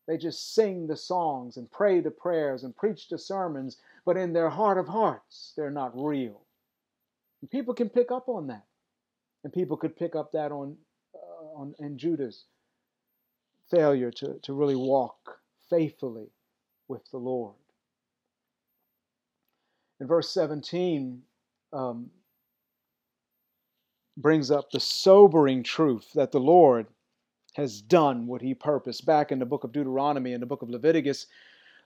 They 0.07 0.17
just 0.17 0.55
sing 0.55 0.87
the 0.87 0.97
songs 0.97 1.57
and 1.57 1.71
pray 1.71 2.01
the 2.01 2.11
prayers 2.11 2.65
and 2.65 2.77
preach 2.77 3.09
the 3.09 3.19
sermons, 3.19 3.79
but 4.05 4.17
in 4.17 4.33
their 4.33 4.51
heart 4.51 4.79
of 4.79 4.89
hearts, 4.89 5.53
they're 5.57 5.71
not 5.71 5.93
real. 5.95 6.41
And 7.41 7.51
people 7.51 7.75
can 7.75 7.89
pick 7.89 8.11
up 8.11 8.29
on 8.29 8.49
that. 8.49 8.65
And 9.45 9.53
people 9.53 9.77
could 9.77 9.97
pick 9.97 10.15
up 10.15 10.33
that 10.33 10.53
on, 10.53 10.77
uh, 11.15 11.59
on 11.61 11.75
in 11.79 11.99
Judah's 11.99 12.45
failure 13.73 14.11
to, 14.11 14.39
to 14.43 14.53
really 14.53 14.77
walk 14.77 15.39
faithfully 15.71 16.29
with 16.89 17.03
the 17.11 17.19
Lord. 17.19 17.55
In 20.01 20.07
verse 20.07 20.31
17, 20.31 21.23
um, 21.73 22.11
brings 24.17 24.51
up 24.51 24.71
the 24.71 24.81
sobering 24.81 25.63
truth 25.63 26.13
that 26.15 26.33
the 26.33 26.41
Lord 26.41 26.87
has 27.55 27.81
done 27.81 28.27
what 28.27 28.43
he 28.43 28.55
purposed. 28.55 29.07
Back 29.07 29.33
in 29.33 29.39
the 29.39 29.47
book 29.47 29.65
of 29.65 29.73
Deuteronomy 29.73 30.33
and 30.33 30.43
the 30.43 30.47
book 30.47 30.63
of 30.63 30.71
Leviticus, 30.71 31.27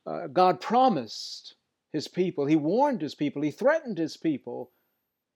uh, 0.07 0.27
God 0.29 0.61
promised 0.61 1.55
his 1.92 2.09
people, 2.09 2.46
he 2.46 2.57
warned 2.57 3.01
his 3.01 3.14
people, 3.14 3.42
he 3.42 3.51
threatened 3.51 3.99
his 3.99 4.16
people 4.16 4.70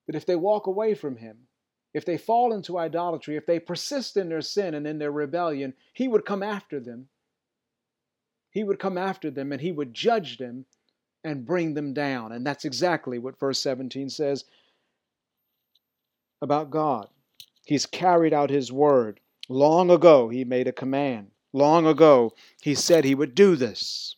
that 0.07 0.17
if 0.17 0.27
they 0.27 0.37
walk 0.37 0.67
away 0.67 0.95
from 0.95 1.17
him, 1.17 1.37
if 1.92 2.05
they 2.05 2.16
fall 2.16 2.53
into 2.53 2.79
idolatry, 2.79 3.37
if 3.37 3.46
they 3.46 3.59
persist 3.59 4.16
in 4.16 4.29
their 4.29 4.40
sin 4.40 4.74
and 4.74 4.87
in 4.87 4.98
their 4.98 5.11
rebellion, 5.11 5.74
he 5.92 6.07
would 6.09 6.24
come 6.24 6.42
after 6.42 6.79
them. 6.79 7.09
He 8.50 8.64
would 8.64 8.79
come 8.79 8.98
after 8.98 9.31
them 9.31 9.53
and 9.53 9.61
he 9.61 9.72
would 9.72 9.94
judge 9.94 10.38
them 10.38 10.66
and 11.24 11.46
bring 11.46 11.74
them 11.74 11.92
down. 11.92 12.33
And 12.33 12.46
that's 12.46 12.64
exactly 12.64 13.18
what 13.18 13.38
verse 13.38 13.61
17 13.61 14.09
says 14.09 14.44
about 16.42 16.70
God. 16.70 17.09
He's 17.66 17.87
carried 17.87 18.33
out 18.33 18.50
his 18.50 18.72
word. 18.72 19.20
Long 19.48 19.90
ago, 19.90 20.29
he 20.29 20.44
made 20.44 20.68
a 20.68 20.72
command. 20.72 21.31
Long 21.53 21.87
ago, 21.87 22.35
he 22.62 22.74
said 22.74 23.05
he 23.05 23.14
would 23.14 23.35
do 23.35 23.57
this. 23.57 24.16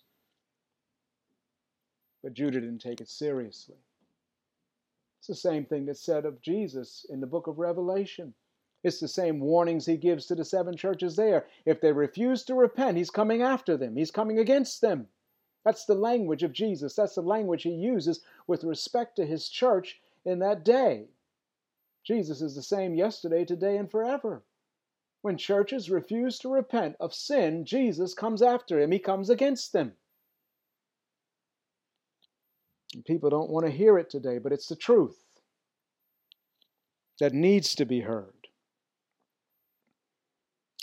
But 2.22 2.34
Judah 2.34 2.60
didn't 2.60 2.80
take 2.80 3.00
it 3.00 3.08
seriously. 3.08 3.76
It's 5.22 5.28
the 5.28 5.36
same 5.36 5.64
thing 5.66 5.86
that's 5.86 6.00
said 6.00 6.24
of 6.24 6.40
Jesus 6.40 7.06
in 7.08 7.20
the 7.20 7.28
book 7.28 7.46
of 7.46 7.60
Revelation. 7.60 8.34
It's 8.82 8.98
the 8.98 9.06
same 9.06 9.38
warnings 9.38 9.86
he 9.86 9.96
gives 9.96 10.26
to 10.26 10.34
the 10.34 10.44
seven 10.44 10.76
churches 10.76 11.14
there. 11.14 11.46
If 11.64 11.80
they 11.80 11.92
refuse 11.92 12.42
to 12.46 12.56
repent, 12.56 12.96
he's 12.96 13.08
coming 13.08 13.40
after 13.40 13.76
them, 13.76 13.94
he's 13.94 14.10
coming 14.10 14.40
against 14.40 14.80
them. 14.80 15.06
That's 15.64 15.84
the 15.84 15.94
language 15.94 16.42
of 16.42 16.52
Jesus. 16.52 16.96
That's 16.96 17.14
the 17.14 17.22
language 17.22 17.62
he 17.62 17.70
uses 17.70 18.24
with 18.48 18.64
respect 18.64 19.14
to 19.14 19.24
his 19.24 19.48
church 19.48 20.00
in 20.24 20.40
that 20.40 20.64
day. 20.64 21.06
Jesus 22.02 22.42
is 22.42 22.56
the 22.56 22.60
same 22.60 22.96
yesterday, 22.96 23.44
today, 23.44 23.76
and 23.76 23.88
forever. 23.88 24.42
When 25.20 25.38
churches 25.38 25.88
refuse 25.88 26.40
to 26.40 26.48
repent 26.48 26.96
of 26.98 27.14
sin, 27.14 27.64
Jesus 27.64 28.12
comes 28.12 28.42
after 28.42 28.80
him, 28.80 28.90
he 28.90 28.98
comes 28.98 29.30
against 29.30 29.72
them. 29.72 29.92
People 33.06 33.30
don't 33.30 33.50
want 33.50 33.66
to 33.66 33.72
hear 33.72 33.98
it 33.98 34.10
today, 34.10 34.38
but 34.38 34.52
it's 34.52 34.68
the 34.68 34.76
truth 34.76 35.16
that 37.20 37.32
needs 37.32 37.74
to 37.76 37.84
be 37.84 38.00
heard. 38.00 38.34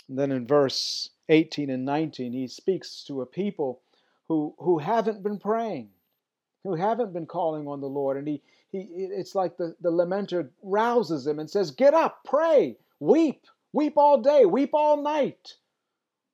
And 0.08 0.18
then 0.18 0.32
in 0.32 0.46
verse 0.46 1.10
18 1.28 1.70
and 1.70 1.84
19, 1.84 2.32
he 2.32 2.48
speaks 2.48 3.04
to 3.04 3.20
a 3.20 3.26
people 3.26 3.82
who, 4.28 4.54
who 4.58 4.78
haven't 4.78 5.22
been 5.22 5.38
praying, 5.38 5.90
who 6.64 6.74
haven't 6.74 7.12
been 7.12 7.26
calling 7.26 7.68
on 7.68 7.80
the 7.80 7.88
Lord. 7.88 8.16
And 8.16 8.26
he, 8.26 8.42
he 8.72 8.78
it's 8.78 9.36
like 9.36 9.56
the, 9.56 9.76
the 9.80 9.90
lamenter 9.90 10.50
rouses 10.62 11.26
him 11.26 11.38
and 11.38 11.48
says, 11.48 11.70
Get 11.70 11.94
up, 11.94 12.24
pray, 12.24 12.76
weep, 12.98 13.46
weep 13.72 13.94
all 13.96 14.20
day, 14.20 14.44
weep 14.44 14.70
all 14.72 15.00
night. 15.02 15.54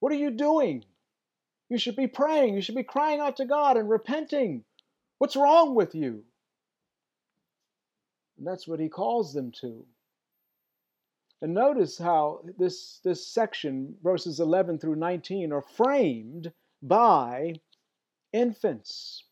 What 0.01 0.12
are 0.12 0.16
you 0.16 0.30
doing? 0.30 0.84
You 1.68 1.78
should 1.78 1.96
be 1.96 2.07
praying. 2.07 2.55
You 2.55 2.62
should 2.62 2.76
be 2.76 2.82
crying 2.82 3.20
out 3.20 3.36
to 3.36 3.44
God 3.44 3.76
and 3.76 3.90
repenting. 3.90 4.64
What's 5.18 5.36
wrong 5.36 5.74
with 5.74 5.94
you? 5.94 6.24
And 8.36 8.46
that's 8.46 8.68
what 8.68 8.80
he 8.80 8.88
calls 8.88 9.32
them 9.32 9.50
to. 9.60 9.86
And 11.40 11.54
notice 11.54 11.98
how 11.98 12.42
this, 12.58 13.00
this 13.04 13.26
section, 13.26 13.96
verses 14.02 14.40
11 14.40 14.78
through 14.78 14.96
19, 14.96 15.52
are 15.52 15.62
framed 15.62 16.52
by 16.82 17.60
infants. 18.32 19.24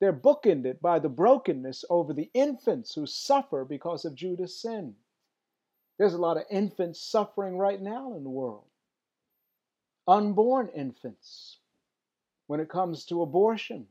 They're 0.00 0.12
bookended 0.12 0.80
by 0.80 0.98
the 0.98 1.08
brokenness 1.08 1.84
over 1.90 2.12
the 2.12 2.30
infants 2.32 2.94
who 2.94 3.06
suffer 3.06 3.64
because 3.64 4.04
of 4.04 4.14
Judah's 4.14 4.60
sin. 4.60 4.94
There's 5.98 6.14
a 6.14 6.18
lot 6.18 6.38
of 6.38 6.44
infants 6.50 7.00
suffering 7.02 7.56
right 7.56 7.80
now 7.80 8.14
in 8.14 8.24
the 8.24 8.30
world. 8.30 8.64
Unborn 10.08 10.68
infants 10.68 11.58
when 12.46 12.60
it 12.60 12.70
comes 12.70 13.04
to 13.06 13.22
abortion 13.22 13.86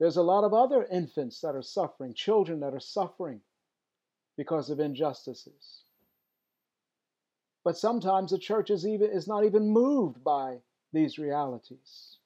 there's 0.00 0.16
a 0.16 0.22
lot 0.22 0.44
of 0.44 0.54
other 0.54 0.86
infants 0.90 1.40
that 1.42 1.54
are 1.54 1.62
suffering, 1.62 2.14
children 2.14 2.60
that 2.60 2.74
are 2.74 2.80
suffering 2.80 3.40
because 4.36 4.70
of 4.70 4.80
injustices. 4.80 5.82
But 7.62 7.76
sometimes 7.76 8.30
the 8.30 8.38
church 8.38 8.70
is, 8.70 8.86
even, 8.86 9.10
is 9.10 9.28
not 9.28 9.44
even 9.44 9.68
moved 9.68 10.24
by 10.24 10.56
these 10.94 11.18
realities. 11.18 12.16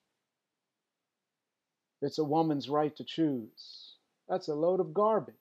It's 2.01 2.19
a 2.19 2.25
woman's 2.25 2.69
right 2.69 2.95
to 2.97 3.03
choose. 3.03 3.97
That's 4.29 4.47
a 4.49 4.55
load 4.55 4.79
of 4.79 4.95
garbage. 4.95 5.35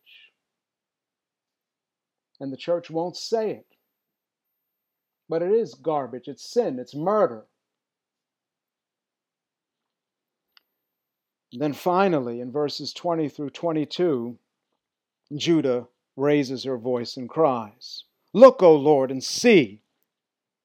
And 2.40 2.52
the 2.52 2.58
church 2.58 2.90
won't 2.90 3.16
say 3.16 3.52
it. 3.52 3.68
But 5.30 5.44
it 5.44 5.52
is 5.52 5.76
garbage, 5.76 6.28
it's 6.28 6.44
sin, 6.44 6.80
it's 6.80 6.96
murder. 6.96 7.46
And 11.54 11.62
then 11.62 11.74
finally, 11.74 12.39
in 12.39 12.51
verses 12.51 12.93
20 12.93 13.30
through 13.30 13.51
22, 13.51 14.39
Judah 15.36 15.88
raises 16.16 16.64
her 16.64 16.80
voice 16.80 17.16
and 17.16 17.30
cries, 17.30 18.06
Look, 18.34 18.64
O 18.64 18.76
Lord, 18.76 19.12
and 19.12 19.24
see. 19.24 19.84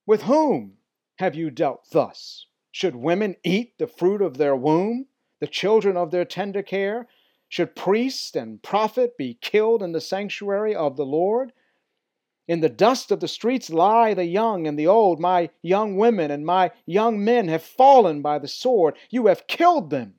With 0.06 0.22
whom 0.22 0.78
have 1.16 1.34
you 1.34 1.50
dealt 1.50 1.90
thus? 1.90 2.46
Should 2.70 2.96
women 2.96 3.36
eat 3.44 3.76
the 3.76 3.86
fruit 3.86 4.22
of 4.22 4.38
their 4.38 4.56
womb, 4.56 5.08
the 5.40 5.46
children 5.46 5.98
of 5.98 6.10
their 6.10 6.24
tender 6.24 6.62
care? 6.62 7.06
Should 7.50 7.76
priest 7.76 8.34
and 8.34 8.62
prophet 8.62 9.18
be 9.18 9.34
killed 9.34 9.82
in 9.82 9.92
the 9.92 10.00
sanctuary 10.00 10.74
of 10.74 10.96
the 10.96 11.04
Lord? 11.04 11.52
In 12.46 12.60
the 12.60 12.70
dust 12.70 13.10
of 13.10 13.20
the 13.20 13.28
streets 13.28 13.68
lie 13.68 14.14
the 14.14 14.24
young 14.24 14.66
and 14.66 14.78
the 14.78 14.86
old. 14.86 15.20
My 15.20 15.50
young 15.60 15.98
women 15.98 16.30
and 16.30 16.46
my 16.46 16.70
young 16.86 17.22
men 17.22 17.48
have 17.48 17.62
fallen 17.62 18.22
by 18.22 18.38
the 18.38 18.48
sword. 18.48 18.96
You 19.10 19.26
have 19.26 19.46
killed 19.46 19.90
them. 19.90 20.17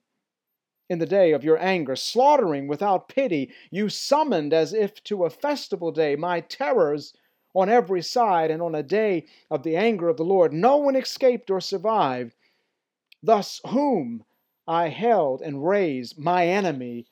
In 0.90 1.00
the 1.00 1.06
day 1.06 1.32
of 1.34 1.44
your 1.44 1.60
anger, 1.60 1.96
slaughtering 1.96 2.68
without 2.68 3.08
pity, 3.08 3.54
you 3.70 3.90
summoned 3.90 4.54
as 4.54 4.74
if 4.74 5.04
to 5.04 5.24
a 5.24 5.30
festival 5.30 5.92
day 5.92 6.16
my 6.16 6.42
terrors 6.42 7.14
on 7.54 7.70
every 7.70 8.02
side, 8.02 8.52
and 8.52 8.62
on 8.62 8.76
a 8.76 8.84
day 8.84 9.26
of 9.50 9.64
the 9.64 9.76
anger 9.76 10.08
of 10.08 10.18
the 10.18 10.24
Lord. 10.24 10.54
No 10.54 10.78
one 10.78 10.96
escaped 10.96 11.50
or 11.50 11.60
survived. 11.60 12.36
Thus, 13.24 13.60
whom 13.68 14.24
I 14.68 14.90
held 14.90 15.42
and 15.42 15.68
raised, 15.68 16.18
my 16.18 16.48
enemy 16.48 17.08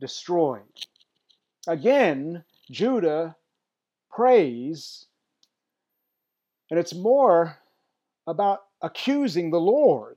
destroyed. 0.00 0.86
Again, 1.66 2.44
Judah 2.70 3.36
prays. 4.10 5.06
And 6.70 6.80
it's 6.80 6.94
more 6.94 7.58
about 8.26 8.64
accusing 8.80 9.50
the 9.50 9.60
Lord 9.60 10.16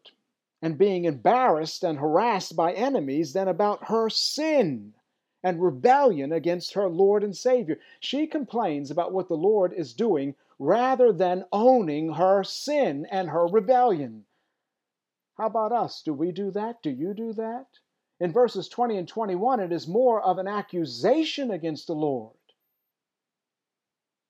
and 0.66 0.80
being 0.80 1.05
embarrassed 1.05 1.84
and 1.84 1.99
harassed 1.99 2.55
by 2.55 2.74
enemies 2.74 3.34
than 3.34 3.47
about 3.47 3.86
her 3.86 4.09
sin 4.09 4.91
and 5.43 5.61
rebellion 5.61 6.32
against 6.32 6.74
her 6.74 6.89
Lord 6.89 7.24
and 7.24 7.38
Savior. 7.38 7.80
She 7.99 8.26
complains 8.26 8.89
about 8.89 9.13
what 9.13 9.28
the 9.28 9.38
Lord 9.38 9.74
is 9.74 9.93
doing 9.93 10.34
rather 10.57 11.13
than 11.13 11.45
owning 11.51 12.13
her 12.13 12.43
sin 12.43 13.05
and 13.11 13.30
her 13.30 13.45
rebellion. 13.45 14.26
How 15.38 15.45
about 15.45 15.72
us? 15.72 16.01
Do 16.01 16.16
we 16.16 16.32
do 16.32 16.49
that? 16.49 16.82
Do 16.82 16.89
you 16.89 17.13
do 17.13 17.34
that? 17.34 17.68
In 18.20 18.34
verses 18.34 18.68
20 18.68 18.97
and 18.97 19.07
21, 19.07 19.59
it 19.59 19.72
is 19.72 19.88
more 19.88 20.20
of 20.20 20.39
an 20.39 20.47
accusation 20.47 21.51
against 21.51 21.86
the 21.86 21.93
Lord 21.93 22.34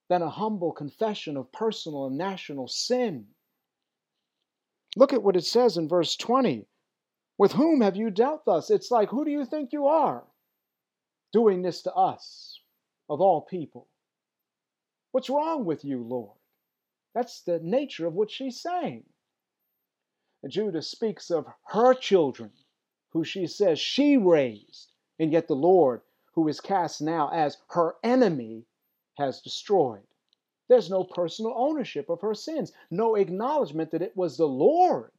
than 0.09 0.21
a 0.21 0.29
humble 0.29 0.73
confession 0.73 1.37
of 1.37 1.53
personal 1.53 2.07
and 2.07 2.17
national 2.17 2.67
sin. 2.67 3.27
Look 4.95 5.13
at 5.13 5.23
what 5.23 5.35
it 5.35 5.45
says 5.45 5.77
in 5.77 5.89
verse 5.89 6.15
20. 6.15 6.67
With 7.37 7.51
whom 7.51 7.81
have 7.81 7.97
you 7.97 8.09
dealt 8.09 8.45
thus? 8.45 8.69
It's 8.69 8.91
like, 8.91 9.09
who 9.09 9.25
do 9.25 9.31
you 9.31 9.45
think 9.45 9.73
you 9.73 9.87
are 9.87 10.23
doing 11.33 11.61
this 11.61 11.81
to 11.81 11.93
us, 11.93 12.61
of 13.09 13.19
all 13.19 13.41
people? 13.41 13.87
What's 15.11 15.29
wrong 15.29 15.65
with 15.65 15.83
you, 15.83 16.01
Lord? 16.01 16.37
That's 17.13 17.41
the 17.41 17.59
nature 17.59 18.07
of 18.07 18.13
what 18.13 18.31
she's 18.31 18.61
saying. 18.61 19.03
And 20.43 20.51
Judah 20.51 20.81
speaks 20.81 21.29
of 21.31 21.45
her 21.67 21.93
children, 21.93 22.51
who 23.11 23.23
she 23.23 23.47
says 23.47 23.79
she 23.79 24.17
raised, 24.17 24.91
and 25.19 25.31
yet 25.31 25.47
the 25.47 25.55
Lord, 25.55 26.01
who 26.33 26.47
is 26.47 26.59
cast 26.59 27.01
now 27.01 27.29
as 27.33 27.57
her 27.69 27.95
enemy, 28.03 28.65
has 29.17 29.41
destroyed. 29.41 30.07
There's 30.67 30.89
no 30.89 31.03
personal 31.03 31.53
ownership 31.55 32.09
of 32.09 32.21
her 32.21 32.33
sins, 32.33 32.71
no 32.89 33.15
acknowledgement 33.15 33.91
that 33.91 34.01
it 34.01 34.15
was 34.17 34.37
the 34.37 34.47
Lord 34.47 35.11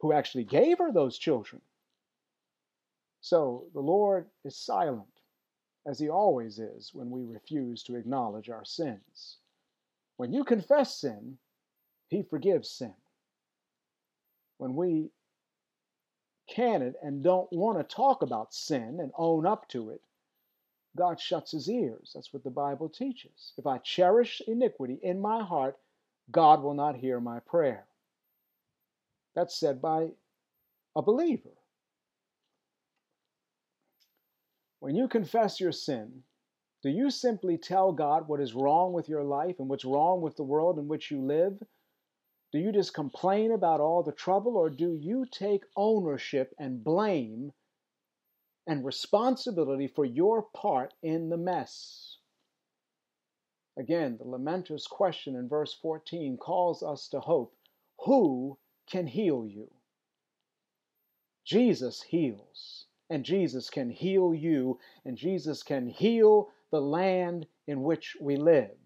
who 0.00 0.12
actually 0.12 0.44
gave 0.44 0.78
her 0.78 0.92
those 0.92 1.18
children. 1.18 1.62
So 3.20 3.66
the 3.72 3.80
Lord 3.80 4.28
is 4.44 4.56
silent, 4.56 5.08
as 5.86 5.98
he 5.98 6.08
always 6.08 6.58
is 6.58 6.92
when 6.92 7.10
we 7.10 7.24
refuse 7.24 7.82
to 7.84 7.96
acknowledge 7.96 8.50
our 8.50 8.64
sins. 8.64 9.38
When 10.16 10.32
you 10.32 10.44
confess 10.44 10.96
sin, 10.96 11.38
he 12.08 12.22
forgives 12.22 12.68
sin. 12.68 12.94
When 14.58 14.74
we 14.74 15.10
can 16.48 16.82
it 16.82 16.94
and 17.02 17.22
don't 17.22 17.50
want 17.52 17.78
to 17.78 17.94
talk 17.94 18.22
about 18.22 18.52
sin 18.52 18.98
and 19.00 19.12
own 19.16 19.46
up 19.46 19.68
to 19.68 19.90
it, 19.90 20.02
God 20.96 21.20
shuts 21.20 21.52
his 21.52 21.68
ears. 21.70 22.12
That's 22.14 22.32
what 22.32 22.44
the 22.44 22.50
Bible 22.50 22.88
teaches. 22.88 23.52
If 23.56 23.66
I 23.66 23.78
cherish 23.78 24.42
iniquity 24.46 24.98
in 25.02 25.20
my 25.20 25.42
heart, 25.42 25.76
God 26.30 26.62
will 26.62 26.74
not 26.74 26.96
hear 26.96 27.20
my 27.20 27.40
prayer. 27.40 27.84
That's 29.34 29.58
said 29.58 29.80
by 29.80 30.08
a 30.94 31.02
believer. 31.02 31.56
When 34.80 34.94
you 34.96 35.08
confess 35.08 35.60
your 35.60 35.72
sin, 35.72 36.24
do 36.82 36.90
you 36.90 37.10
simply 37.10 37.56
tell 37.56 37.92
God 37.92 38.26
what 38.26 38.40
is 38.40 38.54
wrong 38.54 38.92
with 38.92 39.08
your 39.08 39.22
life 39.22 39.60
and 39.60 39.68
what's 39.68 39.84
wrong 39.84 40.20
with 40.20 40.36
the 40.36 40.42
world 40.42 40.78
in 40.78 40.88
which 40.88 41.10
you 41.10 41.22
live? 41.22 41.62
Do 42.52 42.58
you 42.58 42.72
just 42.72 42.92
complain 42.92 43.52
about 43.52 43.80
all 43.80 44.02
the 44.02 44.12
trouble, 44.12 44.56
or 44.56 44.68
do 44.68 44.92
you 44.92 45.24
take 45.30 45.64
ownership 45.76 46.52
and 46.58 46.84
blame 46.84 47.52
and 48.66 48.84
responsibility 48.84 49.88
for 49.88 50.04
your 50.04 50.42
part 50.42 50.94
in 51.02 51.28
the 51.28 51.36
mess. 51.36 52.18
Again, 53.78 54.18
the 54.18 54.28
lamenter's 54.28 54.86
question 54.86 55.34
in 55.34 55.48
verse 55.48 55.72
14 55.72 56.36
calls 56.36 56.82
us 56.82 57.08
to 57.08 57.20
hope. 57.20 57.54
Who 58.04 58.58
can 58.86 59.06
heal 59.06 59.46
you? 59.46 59.70
Jesus 61.44 62.02
heals, 62.02 62.86
and 63.10 63.24
Jesus 63.24 63.70
can 63.70 63.90
heal 63.90 64.34
you, 64.34 64.78
and 65.04 65.16
Jesus 65.16 65.62
can 65.62 65.88
heal 65.88 66.50
the 66.70 66.80
land 66.80 67.46
in 67.66 67.82
which 67.82 68.16
we 68.20 68.36
live. 68.36 68.76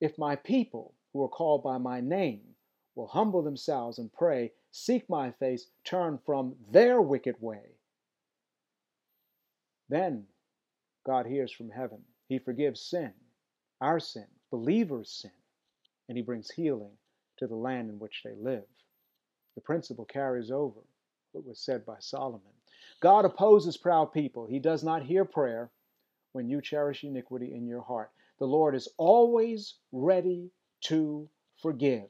If 0.00 0.18
my 0.18 0.36
people, 0.36 0.94
who 1.12 1.22
are 1.22 1.28
called 1.28 1.62
by 1.62 1.78
my 1.78 2.00
name, 2.00 2.42
will 2.94 3.06
humble 3.06 3.42
themselves 3.42 3.98
and 3.98 4.12
pray, 4.12 4.52
seek 4.72 5.08
my 5.08 5.30
face, 5.30 5.68
turn 5.84 6.18
from 6.26 6.56
their 6.70 7.00
wicked 7.00 7.40
way, 7.40 7.75
then 9.88 10.26
God 11.04 11.26
hears 11.26 11.52
from 11.52 11.70
heaven. 11.70 12.02
He 12.28 12.38
forgives 12.38 12.80
sin, 12.80 13.12
our 13.80 14.00
sin, 14.00 14.26
believers' 14.50 15.10
sin, 15.10 15.30
and 16.08 16.16
He 16.16 16.22
brings 16.22 16.50
healing 16.50 16.96
to 17.38 17.46
the 17.46 17.54
land 17.54 17.90
in 17.90 17.98
which 17.98 18.22
they 18.24 18.34
live. 18.34 18.64
The 19.54 19.60
principle 19.60 20.04
carries 20.04 20.50
over 20.50 20.80
what 21.32 21.46
was 21.46 21.60
said 21.60 21.86
by 21.86 21.96
Solomon. 22.00 22.52
God 23.00 23.24
opposes 23.24 23.76
proud 23.76 24.12
people. 24.12 24.46
He 24.46 24.58
does 24.58 24.82
not 24.82 25.02
hear 25.02 25.24
prayer 25.24 25.70
when 26.32 26.48
you 26.48 26.60
cherish 26.60 27.04
iniquity 27.04 27.54
in 27.54 27.66
your 27.66 27.82
heart. 27.82 28.10
The 28.38 28.46
Lord 28.46 28.74
is 28.74 28.88
always 28.96 29.74
ready 29.92 30.50
to 30.82 31.28
forgive. 31.62 32.08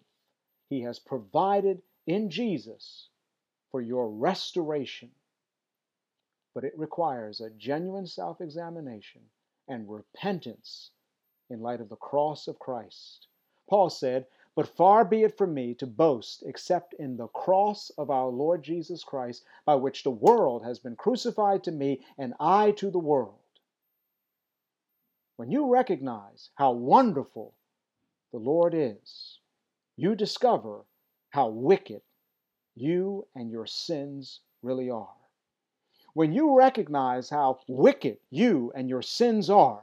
He 0.68 0.82
has 0.82 0.98
provided 0.98 1.82
in 2.06 2.30
Jesus 2.30 3.08
for 3.70 3.80
your 3.80 4.08
restoration 4.08 5.10
but 6.56 6.64
it 6.64 6.78
requires 6.78 7.42
a 7.42 7.50
genuine 7.50 8.06
self 8.06 8.40
examination 8.40 9.20
and 9.68 9.90
repentance 9.90 10.90
in 11.50 11.60
light 11.60 11.82
of 11.82 11.90
the 11.90 11.96
cross 11.96 12.48
of 12.48 12.58
Christ. 12.58 13.26
Paul 13.68 13.90
said, 13.90 14.26
But 14.54 14.66
far 14.66 15.04
be 15.04 15.22
it 15.22 15.36
from 15.36 15.52
me 15.52 15.74
to 15.74 15.86
boast 15.86 16.42
except 16.46 16.94
in 16.94 17.18
the 17.18 17.26
cross 17.26 17.90
of 17.98 18.08
our 18.08 18.28
Lord 18.28 18.62
Jesus 18.62 19.04
Christ, 19.04 19.44
by 19.66 19.74
which 19.74 20.02
the 20.02 20.10
world 20.10 20.64
has 20.64 20.78
been 20.78 20.96
crucified 20.96 21.62
to 21.64 21.72
me 21.72 22.00
and 22.16 22.32
I 22.40 22.70
to 22.78 22.90
the 22.90 22.98
world. 22.98 23.36
When 25.36 25.50
you 25.50 25.70
recognize 25.70 26.48
how 26.54 26.72
wonderful 26.72 27.52
the 28.32 28.38
Lord 28.38 28.72
is, 28.72 29.40
you 29.94 30.14
discover 30.14 30.86
how 31.28 31.48
wicked 31.48 32.00
you 32.74 33.26
and 33.34 33.50
your 33.50 33.66
sins 33.66 34.40
really 34.62 34.88
are. 34.88 35.15
When 36.16 36.32
you 36.32 36.56
recognize 36.56 37.28
how 37.28 37.60
wicked 37.68 38.16
you 38.30 38.72
and 38.74 38.88
your 38.88 39.02
sins 39.02 39.50
are, 39.50 39.82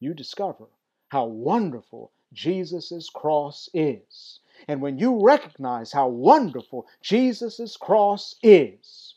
you 0.00 0.12
discover 0.12 0.66
how 1.08 1.24
wonderful 1.24 2.12
Jesus' 2.34 3.08
cross 3.08 3.70
is. 3.72 4.40
And 4.68 4.82
when 4.82 4.98
you 4.98 5.18
recognize 5.24 5.92
how 5.92 6.08
wonderful 6.08 6.86
Jesus' 7.00 7.74
cross 7.78 8.36
is, 8.42 9.14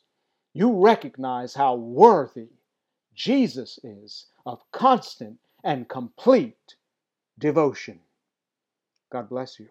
you 0.53 0.71
recognize 0.81 1.55
how 1.55 1.75
worthy 1.75 2.47
Jesus 3.13 3.77
is 3.83 4.27
of 4.45 4.61
constant 4.71 5.39
and 5.65 5.89
complete 5.89 6.75
devotion. 7.37 7.99
God 9.11 9.27
bless 9.27 9.59
you. 9.59 9.69